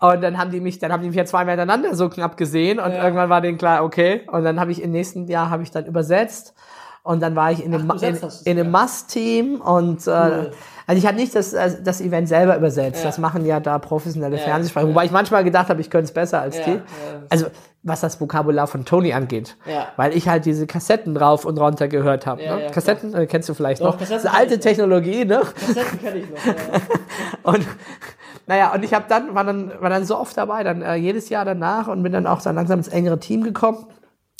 [0.00, 2.80] Und dann haben die mich, dann haben die mich ja zweimal hintereinander so knapp gesehen
[2.80, 4.22] und irgendwann war denen klar, okay.
[4.32, 6.54] Und dann habe ich im nächsten Jahr habe ich dann übersetzt
[7.02, 11.16] und dann war ich in dem, in, in dem Must-Team und äh, also ich habe
[11.16, 13.00] nicht das, äh, das Event selber übersetzt.
[13.00, 13.06] Ja.
[13.06, 14.88] Das machen ja da professionelle Ja, Fernsehsprecher.
[14.88, 16.80] Wobei ich manchmal gedacht habe, ich könnte es besser als die.
[17.28, 17.46] Also
[17.82, 19.56] was das Vokabular von Tony angeht.
[19.66, 19.88] Ja.
[19.96, 22.42] Weil ich halt diese Kassetten rauf und runter gehört habe.
[22.42, 22.62] Ja, ne?
[22.64, 23.98] ja, Kassetten äh, kennst du vielleicht Doch, noch.
[23.98, 24.60] Kassetten Das ist alte.
[24.60, 25.42] Technologie, ne?
[25.58, 26.46] Kassetten kenne ich noch.
[26.46, 26.54] Ja.
[27.52, 27.66] Und
[28.46, 31.28] naja, und ich habe dann war dann war dann so oft dabei, dann äh, jedes
[31.28, 33.86] Jahr danach und bin dann auch dann langsam ins engere Team gekommen.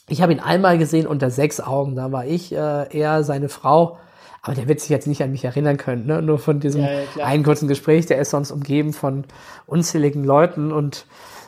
[0.09, 1.97] Ich habe ihn einmal gesehen unter sechs Augen.
[1.97, 3.99] Da war ich äh, eher seine Frau.
[4.43, 6.21] Aber der wird sich jetzt nicht an mich erinnern können, ne?
[6.21, 8.07] nur von diesem Ja, ja, einen kurzen Gespräch.
[8.07, 9.25] Der ist sonst umgeben von
[9.67, 11.07] unzähligen Leuten und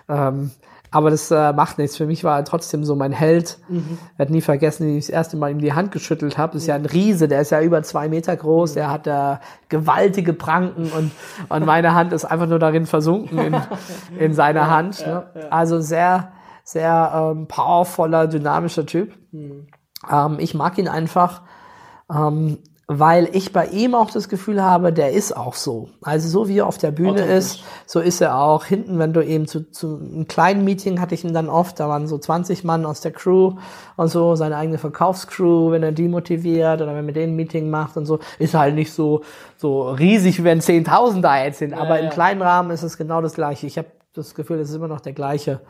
[0.09, 0.53] ähm,
[0.93, 1.97] aber das äh, macht nichts.
[1.97, 3.59] Für mich war er trotzdem so mein Held.
[3.69, 3.99] Mhm.
[4.17, 6.53] Er hat nie vergessen, wie ich das erste Mal ihm die Hand geschüttelt habe.
[6.53, 8.75] Das ist ja ein Riese, der ist ja über zwei Meter groß, Mhm.
[8.77, 11.11] der hat da gewaltige Pranken und,
[11.49, 13.57] und meine Hand ist einfach nur darin versunken in,
[14.21, 15.05] in seiner Hand.
[15.05, 15.25] Ne?
[15.51, 16.29] Also sehr,
[16.65, 19.13] sehr ähm, powervoller, dynamischer Typ.
[19.33, 19.69] Mhm.
[20.11, 21.43] Ähm, ich mag ihn einfach,
[22.11, 25.89] ähm, weil ich bei ihm auch das Gefühl habe, der ist auch so.
[26.03, 29.25] Also so wie er auf der Bühne ist, so ist er auch hinten, wenn du
[29.25, 32.63] eben zu, zu einem kleinen Meeting hatte ich ihn dann oft, da waren so 20
[32.63, 33.55] Mann aus der Crew
[33.97, 37.37] und so, seine eigene Verkaufscrew, wenn er die motiviert oder wenn er mit denen ein
[37.37, 39.23] Meeting macht und so, ist halt nicht so,
[39.57, 42.11] so riesig, wenn 10.000 da jetzt sind, aber im ja.
[42.11, 43.67] kleinen Rahmen ist es genau das Gleiche.
[43.67, 45.61] Ich habe das Gefühl, es ist immer noch der gleiche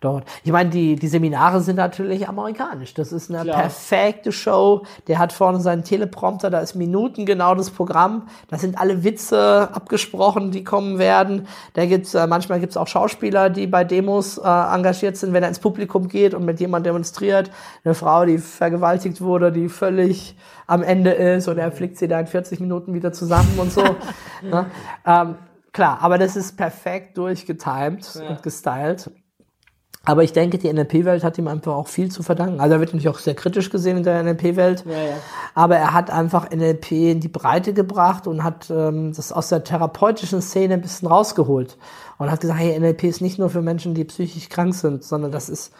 [0.00, 0.24] dort.
[0.44, 2.92] Ich meine, die, die Seminare sind natürlich amerikanisch.
[2.92, 3.62] Das ist eine Klar.
[3.62, 4.82] perfekte Show.
[5.08, 8.28] Der hat vorne seinen Teleprompter, da ist Minuten genau das Programm.
[8.48, 11.48] Da sind alle Witze abgesprochen, die kommen werden.
[11.72, 15.48] Da gibt's äh, manchmal gibt's auch Schauspieler, die bei Demos äh, engagiert sind, wenn er
[15.48, 17.50] ins Publikum geht und mit jemand demonstriert.
[17.82, 22.20] Eine Frau, die vergewaltigt wurde, die völlig am Ende ist und er flickt sie da
[22.20, 23.82] in 40 Minuten wieder zusammen und so.
[24.42, 24.66] ne?
[25.06, 25.36] ähm,
[25.76, 29.10] klar, aber das ist perfekt durchgetimed und gestylt.
[30.06, 32.60] Aber ich denke, die NLP-Welt hat ihm einfach auch viel zu verdanken.
[32.60, 34.84] Also er wird natürlich auch sehr kritisch gesehen in der NLP-Welt.
[34.86, 35.16] Ja, ja.
[35.54, 39.64] Aber er hat einfach NLP in die Breite gebracht und hat ähm, das aus der
[39.64, 41.76] therapeutischen Szene ein bisschen rausgeholt.
[42.18, 45.32] Und hat gesagt, hey, NLP ist nicht nur für Menschen, die psychisch krank sind, sondern
[45.32, 45.74] das ist,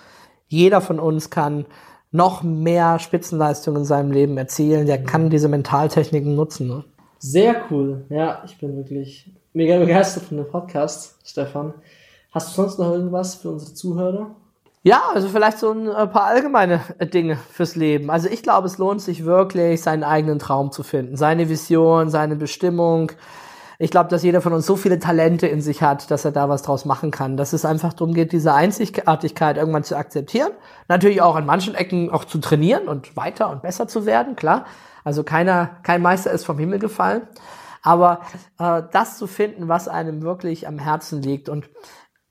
[0.49, 1.65] jeder von uns kann
[2.11, 4.87] noch mehr Spitzenleistungen in seinem Leben erzielen.
[4.87, 6.67] Der kann diese Mentaltechniken nutzen.
[6.67, 6.85] Ne?
[7.21, 8.07] Sehr cool.
[8.09, 11.73] Ja, ich bin wirklich mega begeistert von dem Podcast, Stefan.
[12.31, 14.37] Hast du sonst noch irgendwas für unsere Zuhörer?
[14.83, 18.11] Ja, also vielleicht so ein äh, paar allgemeine äh, Dinge fürs Leben.
[18.11, 22.37] Also ich glaube, es lohnt sich wirklich, seinen eigenen Traum zu finden, seine Vision, seine
[22.37, 23.12] Bestimmung.
[23.79, 26.51] Ich glaube, dass jeder von uns so viele Talente in sich hat, dass er da
[26.51, 27.38] was draus machen kann.
[27.38, 30.53] Dass es einfach darum geht, diese Einzigartigkeit irgendwann zu akzeptieren.
[30.88, 34.66] Natürlich auch an manchen Ecken auch zu trainieren und weiter und besser zu werden, klar.
[35.03, 37.23] Also keiner, kein Meister ist vom Himmel gefallen.
[37.83, 38.21] Aber
[38.59, 41.49] äh, das zu finden, was einem wirklich am Herzen liegt.
[41.49, 41.69] Und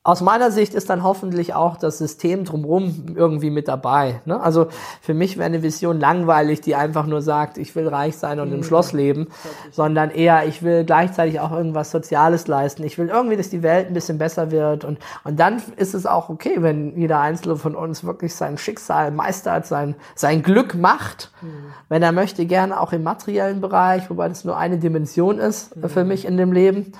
[0.05, 4.21] aus meiner Sicht ist dann hoffentlich auch das System drumherum irgendwie mit dabei.
[4.25, 4.39] Ne?
[4.39, 4.67] Also
[5.01, 8.53] für mich wäre eine Vision langweilig, die einfach nur sagt, ich will reich sein und
[8.53, 9.29] im Schloss leben,
[9.71, 12.83] sondern eher, ich will gleichzeitig auch irgendwas Soziales leisten.
[12.83, 14.85] Ich will irgendwie, dass die Welt ein bisschen besser wird.
[14.85, 19.09] Und, und dann ist es auch okay, wenn jeder Einzelne von uns wirklich sein Schicksal
[19.09, 21.31] meistert, sein, sein Glück macht.
[21.89, 25.89] Wenn er möchte, gerne auch im materiellen Bereich, wobei das nur eine Dimension ist äh,
[25.89, 26.93] für mich in dem Leben.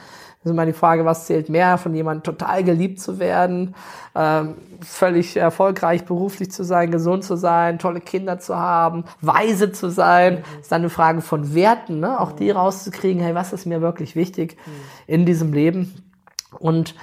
[0.46, 3.74] Das ist immer die Frage, was zählt mehr, von jemandem total geliebt zu werden,
[4.14, 9.90] ähm, völlig erfolgreich beruflich zu sein, gesund zu sein, tolle Kinder zu haben, weise zu
[9.90, 10.44] sein.
[10.62, 12.20] ist dann eine Frage von Werten, ne?
[12.20, 14.56] auch die rauszukriegen, hey, was ist mir wirklich wichtig
[15.08, 15.96] in diesem Leben?
[16.60, 16.94] Und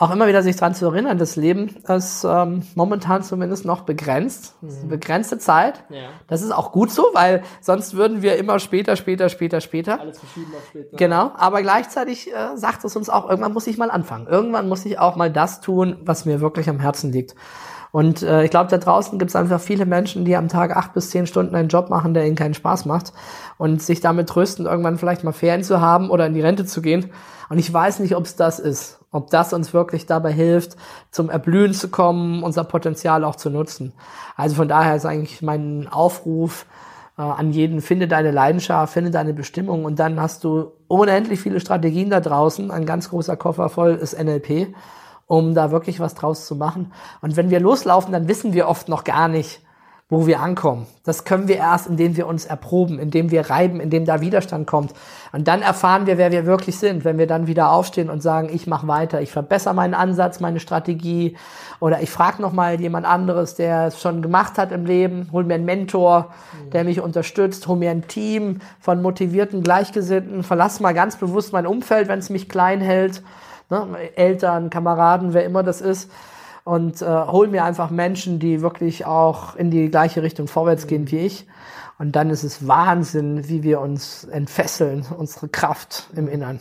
[0.00, 4.54] auch immer wieder sich dran zu erinnern, das Leben ist ähm, momentan zumindest noch begrenzt.
[4.62, 5.84] Eine begrenzte Zeit.
[5.90, 6.08] Ja.
[6.26, 10.00] Das ist auch gut so, weil sonst würden wir immer später, später, später, später.
[10.00, 10.96] Alles verschieben auf später.
[10.96, 14.26] Genau, aber gleichzeitig äh, sagt es uns auch, irgendwann muss ich mal anfangen.
[14.26, 17.34] Irgendwann muss ich auch mal das tun, was mir wirklich am Herzen liegt.
[17.92, 20.92] Und äh, ich glaube, da draußen gibt es einfach viele Menschen, die am Tag acht
[20.92, 23.12] bis zehn Stunden einen Job machen, der ihnen keinen Spaß macht
[23.58, 26.82] und sich damit trösten, irgendwann vielleicht mal Ferien zu haben oder in die Rente zu
[26.82, 27.10] gehen.
[27.48, 30.76] Und ich weiß nicht, ob es das ist, ob das uns wirklich dabei hilft,
[31.10, 33.92] zum Erblühen zu kommen, unser Potenzial auch zu nutzen.
[34.36, 36.66] Also von daher ist eigentlich mein Aufruf,
[37.18, 41.60] äh, an jeden, finde deine Leidenschaft, finde deine Bestimmung und dann hast du unendlich viele
[41.60, 42.70] Strategien da draußen.
[42.70, 44.74] Ein ganz großer Koffer voll ist NLP,
[45.30, 46.92] um da wirklich was draus zu machen.
[47.20, 49.60] Und wenn wir loslaufen, dann wissen wir oft noch gar nicht,
[50.08, 50.88] wo wir ankommen.
[51.04, 54.92] Das können wir erst, indem wir uns erproben, indem wir reiben, indem da Widerstand kommt.
[55.30, 58.50] Und dann erfahren wir, wer wir wirklich sind, wenn wir dann wieder aufstehen und sagen,
[58.52, 61.36] ich mache weiter, ich verbessere meinen Ansatz, meine Strategie
[61.78, 65.44] oder ich frage noch mal jemand anderes, der es schon gemacht hat im Leben, hol
[65.44, 66.30] mir einen Mentor,
[66.72, 71.68] der mich unterstützt, hol mir ein Team von motivierten Gleichgesinnten, verlass mal ganz bewusst mein
[71.68, 73.22] Umfeld, wenn es mich klein hält,
[73.70, 73.86] ne?
[74.16, 76.10] Eltern, Kameraden, wer immer das ist
[76.64, 81.10] und äh, hol mir einfach Menschen, die wirklich auch in die gleiche Richtung vorwärts gehen
[81.10, 81.46] wie ich.
[81.98, 86.60] Und dann ist es Wahnsinn, wie wir uns entfesseln, unsere Kraft im Innern.